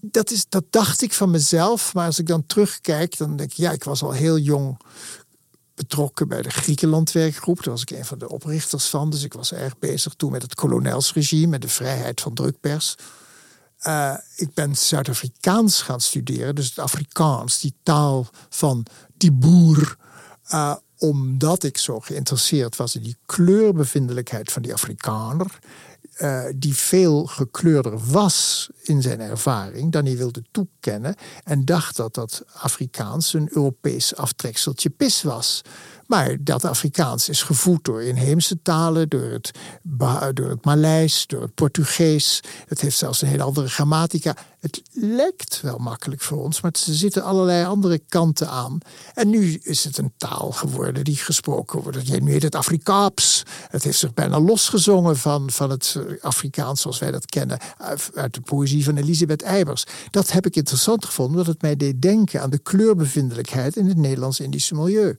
[0.00, 3.56] Dat, is, dat dacht ik van mezelf, maar als ik dan terugkijk, dan denk ik,
[3.56, 4.78] ja, ik was al heel jong
[5.74, 7.56] betrokken bij de Griekenlandwerkgroep.
[7.56, 9.10] Daar was ik een van de oprichters van.
[9.10, 12.94] Dus ik was erg bezig toen met het kolonelsregime, met de vrijheid van drukpers.
[13.78, 18.86] Eh, ik ben Zuid-Afrikaans gaan studeren, dus het Afrikaans, die taal van
[19.16, 19.96] die boer.
[20.44, 25.58] eh, omdat ik zo geïnteresseerd was in die kleurbevindelijkheid van die Afrikaner.
[26.14, 31.14] Eh, die veel gekleurder was in zijn ervaring dan hij wilde toekennen.
[31.44, 35.62] En dacht dat dat Afrikaans een Europees aftrekseltje pis was.
[36.06, 39.50] Maar dat Afrikaans is gevoed door inheemse talen, door het,
[40.32, 42.40] door het Maleis, door het Portugees.
[42.66, 44.36] Het heeft zelfs een hele andere grammatica.
[44.64, 48.78] Het lijkt wel makkelijk voor ons, maar er zitten allerlei andere kanten aan.
[49.14, 52.06] En nu is het een taal geworden die gesproken wordt.
[52.08, 53.42] Ja, Nu heet het Afrikaaps.
[53.68, 57.58] Het heeft zich bijna losgezongen van, van het eh, Afrikaans zoals wij dat kennen.
[57.78, 59.84] uit- Uit de poëzie van Elisabeth Eybers.
[60.10, 63.96] Dat heb ik interessant gevonden, omdat het mij deed denken aan de kleurbevindelijkheid in het
[63.96, 65.18] Nederlands-Indische milieu.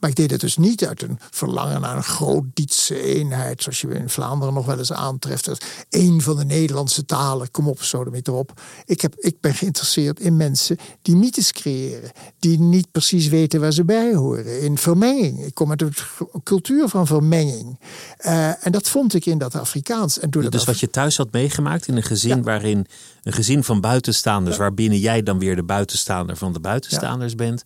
[0.00, 3.88] Maar ik deed het dus niet uit een verlangen naar een groot-Dietse eenheid, zoals je
[3.88, 5.64] in Vlaanderen nog wel eens aantreft.
[5.88, 8.60] Één van de Nederlandse talen, kom op, zo ermee erop.
[8.84, 13.72] Ik, heb, ik ben geïnteresseerd in mensen die mythes creëren, die niet precies weten waar
[13.72, 14.62] ze bij horen.
[14.62, 15.44] In vermenging.
[15.44, 15.94] Ik kom uit een
[16.42, 17.78] cultuur van vermenging.
[18.16, 20.18] Eh, en dat vond ik in dat Afrikaans.
[20.18, 22.86] En dat Dus wat je thuis had meegemaakt in een gezin waarin
[23.22, 27.62] een gezin van buitenstaanders, waarbinnen jij dan weer de buitenstaander van de buitenstaanders bent.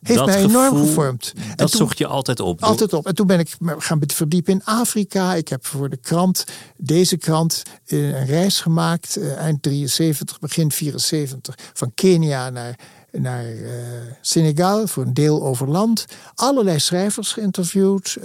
[0.00, 1.32] Heeft dat mij enorm gevoel, gevormd.
[1.36, 2.62] En Dat toen- zocht je altijd op.
[2.62, 3.06] Altijd op.
[3.06, 5.34] En toen ben ik gaan verdiepen in Afrika.
[5.34, 6.44] Ik heb voor de krant,
[6.76, 9.16] deze krant, eh, een reis gemaakt.
[9.16, 11.54] eh, Eind 73, begin 74.
[11.72, 12.78] Van Kenia naar,
[13.12, 13.72] naar eh,
[14.20, 16.04] Senegal voor een deel over land.
[16.34, 18.16] Allerlei schrijvers geïnterviewd.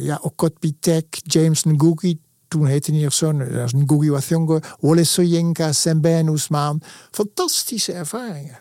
[0.00, 2.20] ja, Okot Pitek, James Ngugi.
[2.48, 3.32] Toen heette hij nog zo.
[3.36, 4.58] Was Ngugi wa Thiong'o.
[4.80, 6.78] Wole Soyinka, Sembène Ousmane.
[7.10, 8.58] Fantastische ervaringen.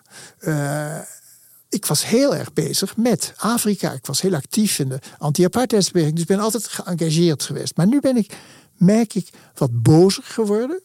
[1.76, 3.92] Ik was heel erg bezig met Afrika.
[3.92, 6.14] Ik was heel actief in de anti-apartheidsbeweging.
[6.14, 7.78] Dus ik ben altijd geëngageerd geweest.
[7.78, 8.38] Maar nu ben ik,
[8.78, 10.82] merk ik, wat bozer geworden.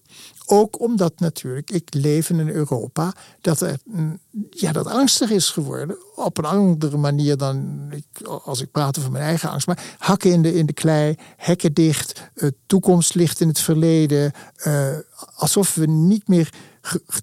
[0.47, 4.19] Ook omdat natuurlijk ik leef in een Europa dat, er, mm,
[4.51, 5.97] ja, dat angstig is geworden.
[6.17, 9.67] Op een andere manier dan ik, als ik praat over mijn eigen angst.
[9.67, 14.33] Maar hakken in de, in de klei, hekken dicht, eh, toekomst ligt in het verleden.
[14.57, 14.97] eh,
[15.35, 16.51] alsof we niet meer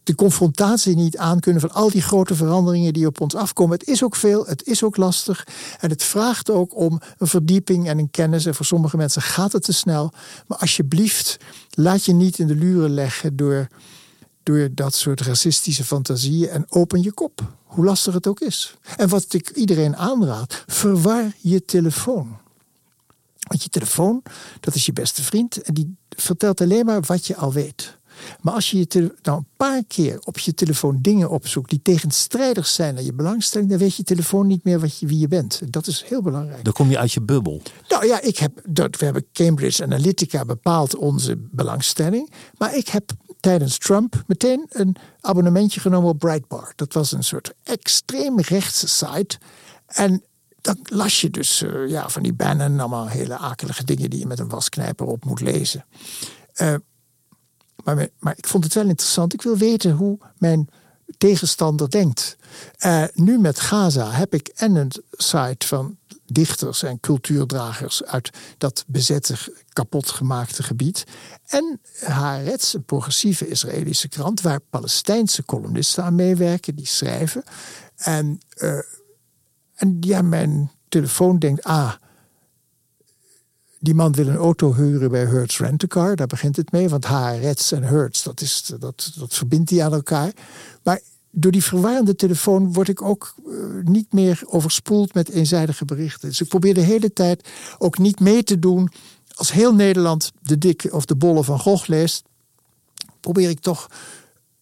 [0.04, 3.78] de confrontatie niet aan kunnen van al die grote veranderingen die op ons afkomen.
[3.78, 5.48] Het is ook veel, het is ook lastig.
[5.80, 8.46] En het vraagt ook om een verdieping en een kennis.
[8.46, 10.12] En voor sommige mensen gaat het te snel.
[10.48, 11.38] Maar alsjeblieft,
[11.70, 13.68] laat je niet in de luren leggen door,
[14.44, 17.56] door dat soort racistische fantasieën en open je kop.
[17.64, 18.76] hoe lastig het ook is.
[18.98, 22.38] En wat ik iedereen aanraad, verwar je telefoon.
[23.40, 24.24] Want je telefoon,
[24.60, 27.97] dat is je beste vriend en die vertelt alleen maar wat je al weet.
[28.42, 32.68] Maar als je je nou een paar keer op je telefoon dingen opzoekt die tegenstrijdig
[32.68, 35.62] zijn aan je belangstelling, dan weet je telefoon niet meer wat je, wie je bent.
[35.74, 36.64] Dat is heel belangrijk.
[36.64, 37.62] Dan kom je uit je bubbel.
[37.90, 42.32] Nou ja, ik heb, we hebben Cambridge Analytica bepaald onze belangstelling.
[42.58, 46.78] Maar ik heb tijdens Trump meteen een abonnementje genomen op Breitbart.
[46.78, 49.38] Dat was een soort extreem rechtse site.
[49.88, 50.24] En
[50.62, 54.26] dan las je dus uh, ja, van die Bannon, allemaal hele akelige dingen die je
[54.26, 55.86] met een wasknijper op moet lezen.
[56.62, 56.76] Uh,
[57.96, 59.34] maar, ik vond het wel interessant.
[59.34, 60.70] Ik wil weten hoe mijn
[61.18, 62.38] tegenstander denkt.
[62.86, 68.84] Uh, nu met Gaza heb ik en een site van dichters en cultuurdragers uit dat
[68.88, 69.36] bezette,
[69.74, 71.04] kapotgemaakte gebied.
[71.46, 77.44] En Haaretz, een progressieve Israëlische krant, waar Palestijnse columnisten aan meewerken, die schrijven.
[77.96, 78.80] En, uh,
[79.76, 81.94] en ja, mijn telefoon denkt, ah,
[83.88, 86.16] die man wil een auto huren bij Hertz Rent-A-Car.
[86.16, 86.90] Daar begint het mee.
[86.90, 90.32] Want Haaretz en Hertz, dat, is, dat, dat verbindt hij aan elkaar.
[90.84, 91.00] Maar
[91.32, 96.30] door die verwarrende telefoon word ik ook uh, niet meer overspoeld met eenzijdige berichten.
[96.30, 98.92] Dus ik probeer de hele tijd ook niet mee te doen.
[99.36, 102.24] Als heel Nederland de dikke of de bolle van Gogh leest,
[103.20, 103.88] probeer ik toch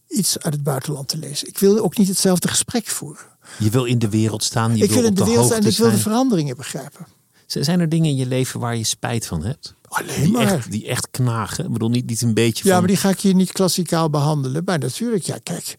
[0.08, 1.48] iets uit het buitenland te lezen.
[1.48, 3.26] Ik wil ook niet hetzelfde gesprek voeren.
[3.60, 4.78] Je wil in de wereld staan.
[4.78, 7.15] Je ik wil, in de, de wereld staan en ik wil de veranderingen begrijpen.
[7.46, 9.76] Zijn er dingen in je leven waar je spijt van hebt?
[9.88, 10.52] Alleen die, maar.
[10.52, 11.66] echt, die echt knagen?
[11.66, 12.80] Ik bedoel, niet, niet een beetje Ja, van...
[12.80, 14.64] maar die ga ik hier niet klassikaal behandelen.
[14.66, 15.76] Maar natuurlijk, ja, kijk.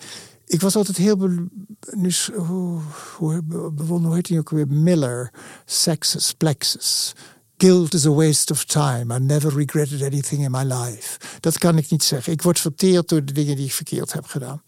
[0.47, 1.17] Ik was altijd heel...
[1.17, 1.47] Be,
[1.91, 2.81] nu, hoe,
[3.17, 3.43] hoe,
[3.87, 4.69] hoe heet hij ook weer?
[4.69, 5.33] Miller.
[5.64, 7.14] Sexus, plexus.
[7.57, 9.14] Guilt is a waste of time.
[9.14, 11.19] I never regretted anything in my life.
[11.41, 12.33] Dat kan ik niet zeggen.
[12.33, 14.62] Ik word verteerd door de dingen die ik verkeerd heb gedaan.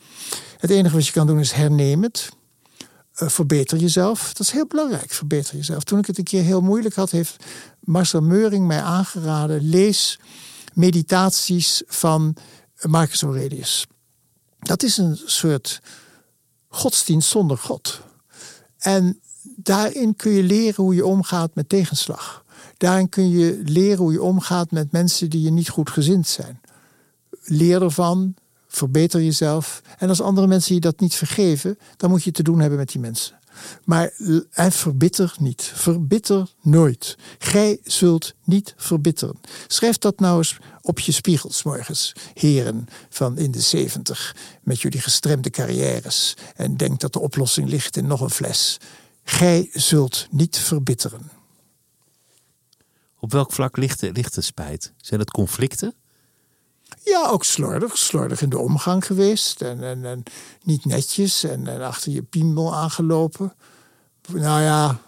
[0.58, 2.28] Het enige wat je kan doen is herneem het.
[3.22, 4.28] Uh, verbeter jezelf.
[4.28, 5.84] Dat is heel belangrijk, verbeter jezelf.
[5.84, 7.44] Toen ik het een keer heel moeilijk had, heeft
[7.80, 9.68] Marcel Meuring mij aangeraden...
[9.68, 10.18] lees
[10.74, 12.36] meditaties van
[12.82, 13.86] Marcus Aurelius.
[14.58, 15.80] Dat is een soort
[16.68, 18.00] godsdienst zonder God.
[18.78, 19.20] En
[19.56, 22.44] daarin kun je leren hoe je omgaat met tegenslag.
[22.76, 26.60] Daarin kun je leren hoe je omgaat met mensen die je niet goed gezind zijn.
[27.42, 28.34] Leer ervan,
[28.78, 29.82] verbeter jezelf.
[29.98, 32.88] En als andere mensen je dat niet vergeven, dan moet je te doen hebben met
[32.92, 33.36] die mensen.
[33.84, 34.12] Maar
[34.50, 35.72] en verbitter niet.
[35.74, 37.16] Verbitter nooit.
[37.38, 39.40] Gij zult niet verbitteren.
[39.66, 45.00] Schrijf dat nou eens op je spiegels morgens, heren van in de zeventig, met jullie
[45.00, 46.36] gestremde carrières.
[46.54, 48.78] En denk dat de oplossing ligt in nog een fles.
[49.24, 51.30] Gij zult niet verbitteren.
[53.20, 54.92] Op welk vlak ligt de, ligt de spijt?
[54.96, 55.94] Zijn het conflicten?
[57.08, 57.98] Ja, ook slordig.
[57.98, 59.62] Slordig in de omgang geweest.
[59.62, 60.22] En, en, en
[60.62, 61.44] niet netjes.
[61.44, 63.54] En, en, achter je piemel aangelopen.
[64.32, 65.00] Nou ja,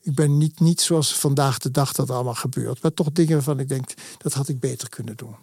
[0.00, 2.82] ik ben niet, niet zoals vandaag de dag dat allemaal gebeurt.
[2.82, 5.34] Maar toch dingen waarvan ik denk, dat had ik beter kunnen doen.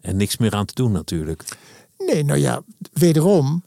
[0.00, 1.44] En niks meer aan te doen natuurlijk.
[1.98, 3.62] Nee, nou ja, wederom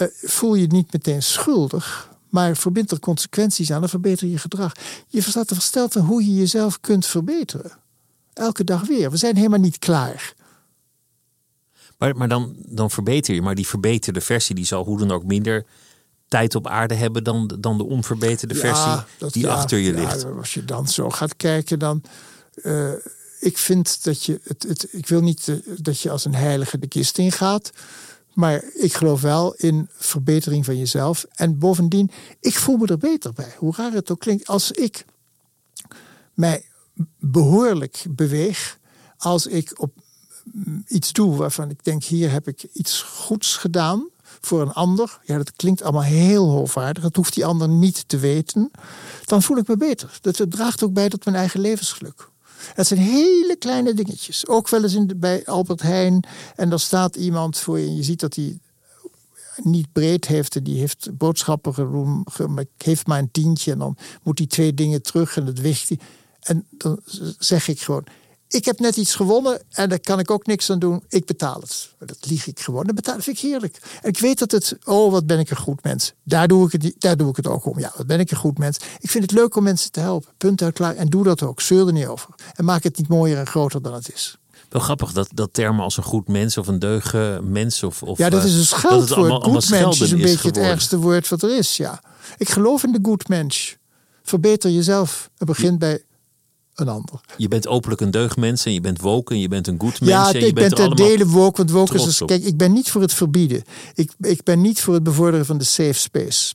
[0.00, 2.14] uh, voel je niet meteen schuldig.
[2.28, 4.72] Maar verbind er consequenties aan en verbeter je gedrag.
[5.08, 7.72] Je staat er versteld van hoe je jezelf kunt verbeteren.
[8.36, 9.10] Elke dag weer.
[9.10, 10.34] We zijn helemaal niet klaar.
[11.98, 13.42] Maar, maar dan, dan verbeter je.
[13.42, 15.64] Maar die verbeterde versie die zal hoe dan ook minder
[16.28, 19.92] tijd op aarde hebben dan, dan de onverbeterde ja, versie dat, die ja, achter je
[19.92, 20.24] ja, ligt.
[20.24, 22.02] Als je dan zo gaat kijken, dan.
[22.54, 22.92] Uh,
[23.40, 24.40] ik vind dat je.
[24.42, 27.70] Het, het, ik wil niet uh, dat je als een heilige de kist ingaat.
[28.32, 31.26] Maar ik geloof wel in verbetering van jezelf.
[31.34, 32.10] En bovendien,
[32.40, 33.54] ik voel me er beter bij.
[33.58, 34.46] Hoe raar het ook klinkt.
[34.46, 35.04] Als ik
[36.34, 36.64] mij
[37.18, 38.78] behoorlijk beweeg.
[39.18, 39.92] Als ik op
[40.86, 44.08] iets doe waarvan ik denk, hier heb ik iets goeds gedaan
[44.40, 45.20] voor een ander.
[45.24, 47.02] Ja, dat klinkt allemaal heel hoogvaardig.
[47.02, 48.70] Dat hoeft die ander niet te weten.
[49.24, 50.18] Dan voel ik me beter.
[50.20, 52.30] Dat draagt ook bij tot mijn eigen levensgeluk.
[52.74, 54.46] Het zijn hele kleine dingetjes.
[54.46, 56.24] Ook wel eens in bij Albert Heijn.
[56.56, 57.86] En daar staat iemand voor je.
[57.86, 58.58] En je ziet dat hij
[59.62, 60.56] niet breed heeft.
[60.56, 62.24] En die heeft boodschappen geroem,
[62.76, 63.72] heeft maar een tientje.
[63.72, 65.90] En dan moet hij twee dingen terug en het weegt.
[66.46, 67.00] En dan
[67.38, 68.04] zeg ik gewoon,
[68.48, 71.04] ik heb net iets gewonnen en daar kan ik ook niks aan doen.
[71.08, 71.90] Ik betaal het.
[71.98, 72.84] Dat lieg ik gewoon.
[72.84, 73.78] Dat, betaal, vind ik heerlijk.
[74.02, 76.12] En ik weet dat het, oh wat ben ik een goed mens.
[76.22, 77.78] Daar doe, ik het, daar doe ik het ook om.
[77.78, 78.76] Ja, wat ben ik een goed mens.
[78.98, 80.30] Ik vind het leuk om mensen te helpen.
[80.36, 80.94] Punt uit klaar.
[80.94, 81.60] En doe dat ook.
[81.60, 82.34] Zeur er niet over.
[82.54, 84.38] En maak het niet mooier en groter dan het is.
[84.68, 88.18] Wel grappig dat, dat termen als een goed mens of een deuge mens of, of
[88.18, 89.30] ja, dat is een scheldwoord.
[89.30, 90.62] allemaal goed mens is een beetje geworden.
[90.62, 91.76] het ergste woord wat er is.
[91.76, 92.02] Ja,
[92.36, 93.76] ik geloof in de goed mens.
[94.22, 95.30] Verbeter jezelf.
[95.36, 96.02] Het begint bij
[96.76, 97.20] een ander.
[97.36, 100.12] Je bent openlijk een deugdmens en je bent woke en je bent een goed mens.
[100.12, 101.56] Ja, en je ik ben bent ten allemaal dele woke.
[101.56, 103.62] Want woke is dus, kijk, ik ben niet voor het verbieden.
[103.94, 106.54] Ik, ik ben niet voor het bevorderen van de safe space.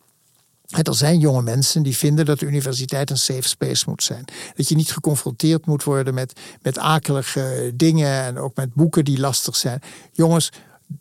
[0.72, 4.26] En er zijn jonge mensen die vinden dat de universiteit een safe space moet zijn.
[4.56, 9.20] Dat je niet geconfronteerd moet worden met, met akelige dingen en ook met boeken die
[9.20, 9.82] lastig zijn.
[10.12, 10.50] Jongens,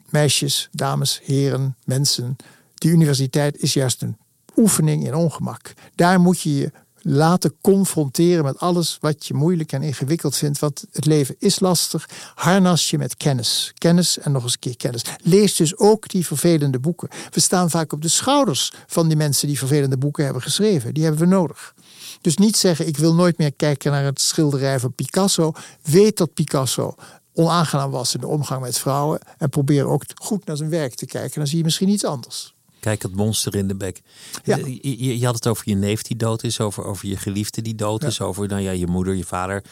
[0.09, 2.37] meisjes, dames, heren, mensen.
[2.75, 4.17] Die universiteit is juist een
[4.57, 5.73] oefening in ongemak.
[5.95, 6.73] Daar moet je je
[7.03, 10.59] laten confronteren met alles wat je moeilijk en ingewikkeld vindt.
[10.59, 12.09] Want het leven is lastig.
[12.35, 13.73] Harnas je met kennis.
[13.79, 15.03] Kennis en nog eens een keer kennis.
[15.23, 17.09] Lees dus ook die vervelende boeken.
[17.31, 20.95] We staan vaak op de schouders van die mensen die vervelende boeken hebben geschreven.
[20.95, 21.75] Die hebben we nodig.
[22.21, 25.53] Dus niet zeggen, ik wil nooit meer kijken naar het schilderij van Picasso.
[25.83, 26.95] Weet dat Picasso
[27.35, 29.21] onaangenaam was in de omgang met vrouwen.
[29.39, 31.39] En probeer ook goed naar zijn werk te kijken.
[31.39, 32.55] Dan zie je misschien iets anders.
[32.81, 34.03] Kijk het monster in de bek.
[34.45, 34.57] Ja.
[34.57, 37.63] Je, je- je had het over je neef die dood is, over, over je geliefde
[37.63, 39.63] die dood is, over nou ja, je moeder, je vader.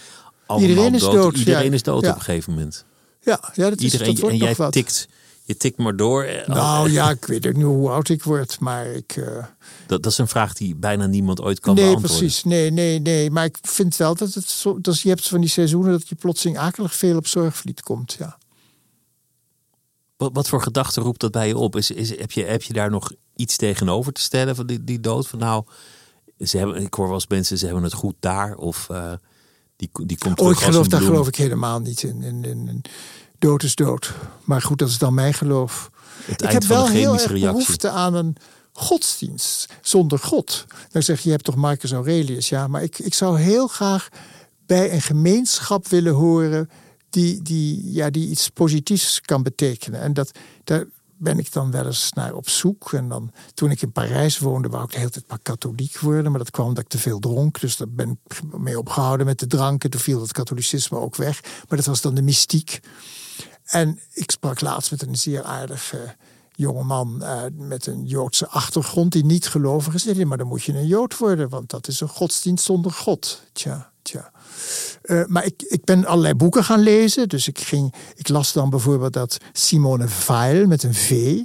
[0.47, 1.73] Allemaal Iedereen is dood, Iedereen ja.
[1.73, 2.85] is dood op een gegeven moment.
[3.21, 4.73] Ja, ja dat, is, dat wordt en jij wat.
[4.73, 5.09] tikt,
[5.45, 6.23] je tikt maar door.
[6.25, 9.17] Eh, Nou ja, ik weet ook niet hoe oud ik word, maar ik...
[9.17, 9.45] eh,
[9.87, 12.19] Dat, dat is een vraag die bijna niemand ooit kan nee, beantwoorden.
[12.19, 12.45] precies.
[12.45, 13.31] Nee, nee, nee.
[13.31, 14.79] Maar ik vind wel dat het zo...
[14.83, 18.39] Je hebt van die seizoenen dat je plotseling akelig veel op zorgvliet komt, ja.
[20.19, 21.77] Wat, wat voor gedachte roept dat bij je op?
[21.77, 25.01] Is, is, heb, je, heb je daar nog iets tegenover te stellen van die, die
[25.01, 25.29] dood?
[25.29, 25.65] Van nou,
[26.39, 28.57] ze hebben, ik hoor wel eens mensen, ze hebben het goed daar.
[28.57, 29.13] Of eh,
[29.77, 32.23] die, die komt Oh, ik geloof, daar geloof ik helemaal niet in.
[32.23, 32.83] in, in, in.
[33.39, 34.15] Dood is dood.
[34.45, 35.91] Maar goed, dat is dan mijn geloof.
[36.25, 37.47] Het ik heb wel de heel erg reactie.
[37.47, 38.37] behoefte aan een
[38.73, 40.65] godsdienst zonder God.
[40.91, 42.49] Dan zeg je, je hebt toch Marcus Aurelius?
[42.49, 44.09] Ja, maar ik, ik zou heel graag
[44.67, 46.71] bij een gemeenschap willen horen
[47.11, 50.01] die, die, ja, die iets positiefs kan betekenen.
[50.01, 50.31] En dat,
[50.65, 50.85] daar
[51.17, 52.93] ben ik dan wel eens naar op zoek.
[52.93, 56.31] En dan, toen ik in Parijs woonde, wou ik de hele tijd maar katholiek worden.
[56.31, 57.61] Maar dat kwam omdat ik te veel dronk.
[57.61, 59.85] Dus daar ben ik mee opgehouden met de drank.
[59.85, 61.41] En toen viel het katholicisme ook weg.
[61.43, 62.81] Maar dat was dan de mystiek.
[63.65, 66.17] En ik sprak laatst met een zeer aardige
[66.59, 70.05] jongeman uh, met een Joodse achtergrond die niet gelovig is.
[70.05, 73.43] Nee, maar dan moet je een Jood worden, want dat is een godsdienst zonder God.
[73.53, 74.31] Tja, tja.
[75.03, 77.29] Uh, maar ik, ik ben allerlei boeken gaan lezen.
[77.29, 81.41] Dus ik, ging, ik las dan bijvoorbeeld dat Simone Weil met een V.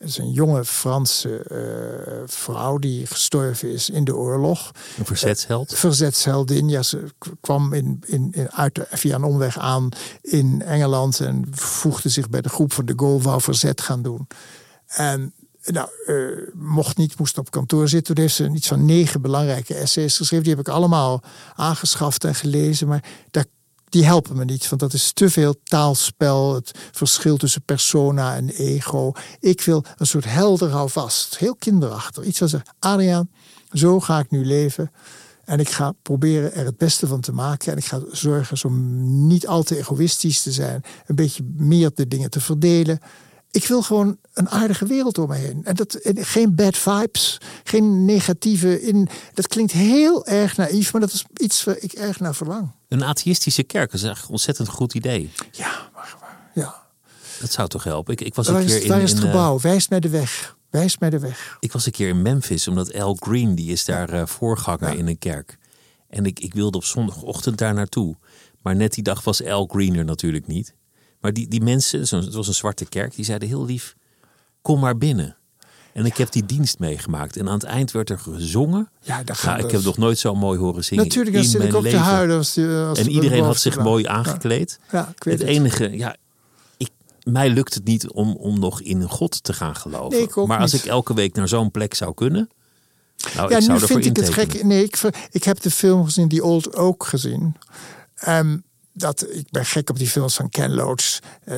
[0.00, 4.70] Dat is een jonge Franse uh, vrouw die gestorven is in de oorlog.
[4.98, 5.72] Een verzetsheld?
[5.72, 6.68] Uh, verzetsheldin.
[6.68, 7.04] Ja, ze
[7.40, 9.88] kwam in, in, in, uit, via een omweg aan
[10.22, 14.26] in Engeland en voegde zich bij de groep van de Gaulle, wou verzet gaan doen.
[14.86, 15.32] En
[15.64, 18.14] nou, uh, mocht niet, moest op kantoor zitten.
[18.14, 20.44] Toen heeft ze iets van negen belangrijke essays geschreven.
[20.44, 21.22] Die heb ik allemaal
[21.54, 22.88] aangeschaft en gelezen.
[22.88, 23.44] Maar daar
[23.90, 28.48] die helpen me niet, want dat is te veel taalspel, het verschil tussen persona en
[28.48, 29.12] ego.
[29.40, 32.24] Ik wil een soort helder houvast, heel kinderachtig.
[32.24, 33.30] Iets zegt, Adriaan,
[33.72, 34.90] zo ga ik nu leven.
[35.44, 37.72] En ik ga proberen er het beste van te maken.
[37.72, 40.82] En ik ga zorgen om niet al te egoïstisch te zijn.
[41.06, 42.98] Een beetje meer de dingen te verdelen.
[43.50, 45.64] Ik wil gewoon een aardige wereld om me heen.
[45.64, 49.08] En dat, en geen bad vibes, geen negatieve in.
[49.34, 52.70] Dat klinkt heel erg naïef, maar dat is iets waar ik erg naar verlang.
[52.90, 55.30] Een atheïstische kerk is echt een ontzettend goed idee.
[55.50, 56.82] Ja, maar, maar ja.
[57.40, 58.12] Dat zou toch helpen?
[58.12, 59.56] Ik, ik was een is, keer in, is het in, gebouw?
[59.56, 60.56] Uh, Wijs mij de weg.
[60.70, 61.56] Wijs mij de weg.
[61.60, 64.98] Ik was een keer in Memphis, omdat Al Green, die is daar uh, voorganger ja.
[64.98, 65.58] in een kerk.
[66.08, 68.16] En ik, ik wilde op zondagochtend daar naartoe.
[68.62, 70.74] Maar net die dag was Al Green er natuurlijk niet.
[71.20, 73.96] Maar die, die mensen, het was een zwarte kerk, die zeiden heel lief:
[74.62, 75.36] kom maar binnen.
[75.92, 77.36] En ik heb die dienst meegemaakt.
[77.36, 78.88] En aan het eind werd er gezongen.
[79.00, 81.04] Ja, dat nou, ik heb nog nooit zo mooi horen zingen.
[81.04, 81.98] Natuurlijk, dan zit ik ook leven.
[81.98, 82.36] te huilen.
[82.36, 84.78] Als die, als en iedereen had zich mooi aangekleed.
[84.92, 86.16] Ja, ja ik weet het, het enige, ja,
[86.76, 86.90] ik,
[87.22, 90.18] mij lukt het niet om, om nog in God te gaan geloven.
[90.18, 90.84] Nee, maar als niet.
[90.84, 92.50] ik elke week naar zo'n plek zou kunnen.
[93.34, 94.62] Nou, ja, ik zou nu vind ik het gek.
[94.62, 97.56] Nee, ik, ik heb de film gezien, die Old Oak gezien.
[98.28, 98.64] Um,
[99.00, 101.18] dat, ik ben gek op die films van Ken Loach.
[101.44, 101.56] Uh,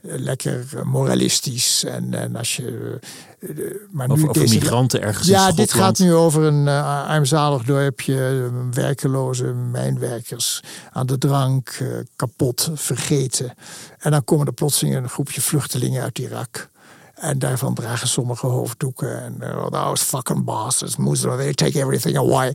[0.00, 1.84] lekker moralistisch.
[1.84, 2.98] En, en als je.
[3.38, 6.66] Uh, maar nu over, over deze, migranten ergens Ja, in dit gaat nu over een
[6.66, 8.50] uh, armzalig dorpje.
[8.70, 10.60] werkeloze mijnwerkers
[10.90, 11.78] aan de drank,
[12.16, 13.54] kapot, vergeten.
[13.98, 16.68] En dan komen er plotseling een groepje vluchtelingen uit Irak.
[17.14, 19.22] En daarvan dragen sommigen hoofddoeken.
[19.22, 22.54] En uh, those fucking bastards, Muslim, they take everything away.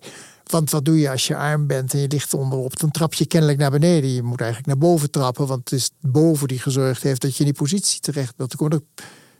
[0.51, 2.79] Want wat doe je als je arm bent en je ligt onderop?
[2.79, 4.09] Dan trap je kennelijk naar beneden.
[4.09, 7.39] Je moet eigenlijk naar boven trappen, want het is boven die gezorgd heeft dat je
[7.39, 8.53] in die positie terecht bent.
[8.53, 8.81] Ik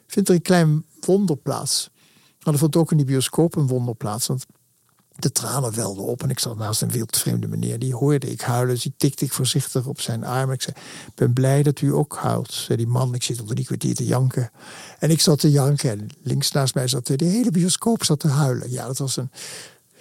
[0.08, 1.90] vind er een klein wonder plaats.
[2.44, 4.28] Maar er vond ook in die bioscoop een wonderplaats.
[4.28, 4.46] Want
[5.16, 7.80] de tranen welden op en ik zat naast een wildvreemde meneer.
[7.80, 10.52] Die hoorde ik huilen, dus die tikte ik voorzichtig op zijn arm.
[10.52, 10.76] Ik zei,
[11.16, 12.54] ben blij dat u ook huilt.
[12.54, 14.52] Zei die man, ik zit op drie kwartier te janken.
[15.00, 18.28] En ik zat te janken en links naast mij zat de hele bioscoop zat te
[18.28, 18.72] huilen.
[18.72, 19.32] Ja, dat was een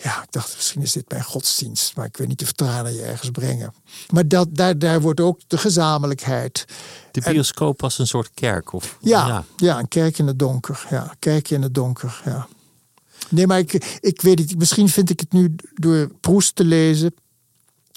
[0.03, 3.03] Ja, ik dacht, misschien is dit mijn godsdienst, maar ik weet niet of tranen je
[3.03, 3.75] ergens brengen.
[4.11, 6.65] Maar dat, daar, daar wordt ook de gezamenlijkheid.
[7.11, 8.73] De bioscoop was een soort kerk?
[8.73, 10.87] Of, ja, ja, een kerk in het donker.
[10.91, 12.49] Ja, kerk in het donker, ja.
[13.29, 14.59] Nee, maar ik, ik weet het.
[14.59, 17.15] Misschien vind ik het nu door Proest te lezen.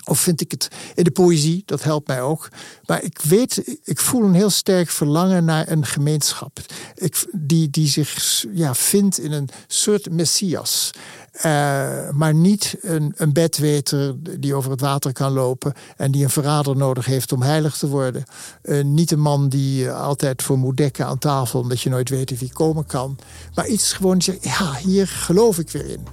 [0.08, 2.50] Of vind ik het in de poëzie, dat helpt mij ook.
[2.86, 6.60] Maar ik weet, ik voel een heel sterk verlangen naar een gemeenschap.
[6.96, 10.92] Ik, die, die zich ja, vindt in een soort messias.
[11.38, 16.30] Uh, maar niet een, een bedweter die over het water kan lopen en die een
[16.30, 18.24] verrader nodig heeft om heilig te worden.
[18.64, 22.40] Uh, niet een man die altijd voor moet dekken aan tafel omdat je nooit weet
[22.40, 23.18] wie komen kan.
[23.56, 26.08] Maar iets gewoon zeggen, ja, hier geloof ik weer in.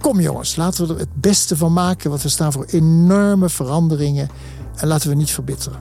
[0.00, 4.28] Kom jongens, laten we er het beste van maken, want we staan voor enorme veranderingen
[4.76, 5.78] en laten we niet verbitteren.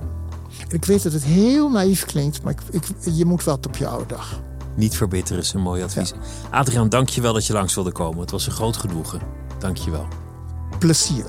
[0.70, 2.84] Ik weet dat het heel naïef klinkt, maar ik,
[3.14, 4.42] je moet wat op je oude dag.
[4.76, 6.10] Niet verbitteren is een mooi advies.
[6.10, 6.58] Ja.
[6.58, 8.20] Adriaan, dank je wel dat je langs wilde komen.
[8.20, 9.22] Het was een groot genoegen.
[9.60, 10.08] Dank je wel.
[10.80, 11.26] Plezier,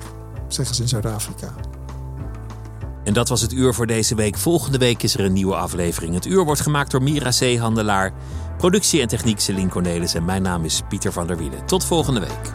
[0.48, 1.54] zeggen ze in Zuid-Afrika.
[3.04, 4.36] En dat was het uur voor deze week.
[4.36, 6.14] Volgende week is er een nieuwe aflevering.
[6.14, 8.12] Het uur wordt gemaakt door Mira Zeehandelaar.
[8.58, 10.14] Productie en techniek Celine Cornelis.
[10.14, 11.66] En mijn naam is Pieter van der Wielen.
[11.66, 12.54] Tot volgende week.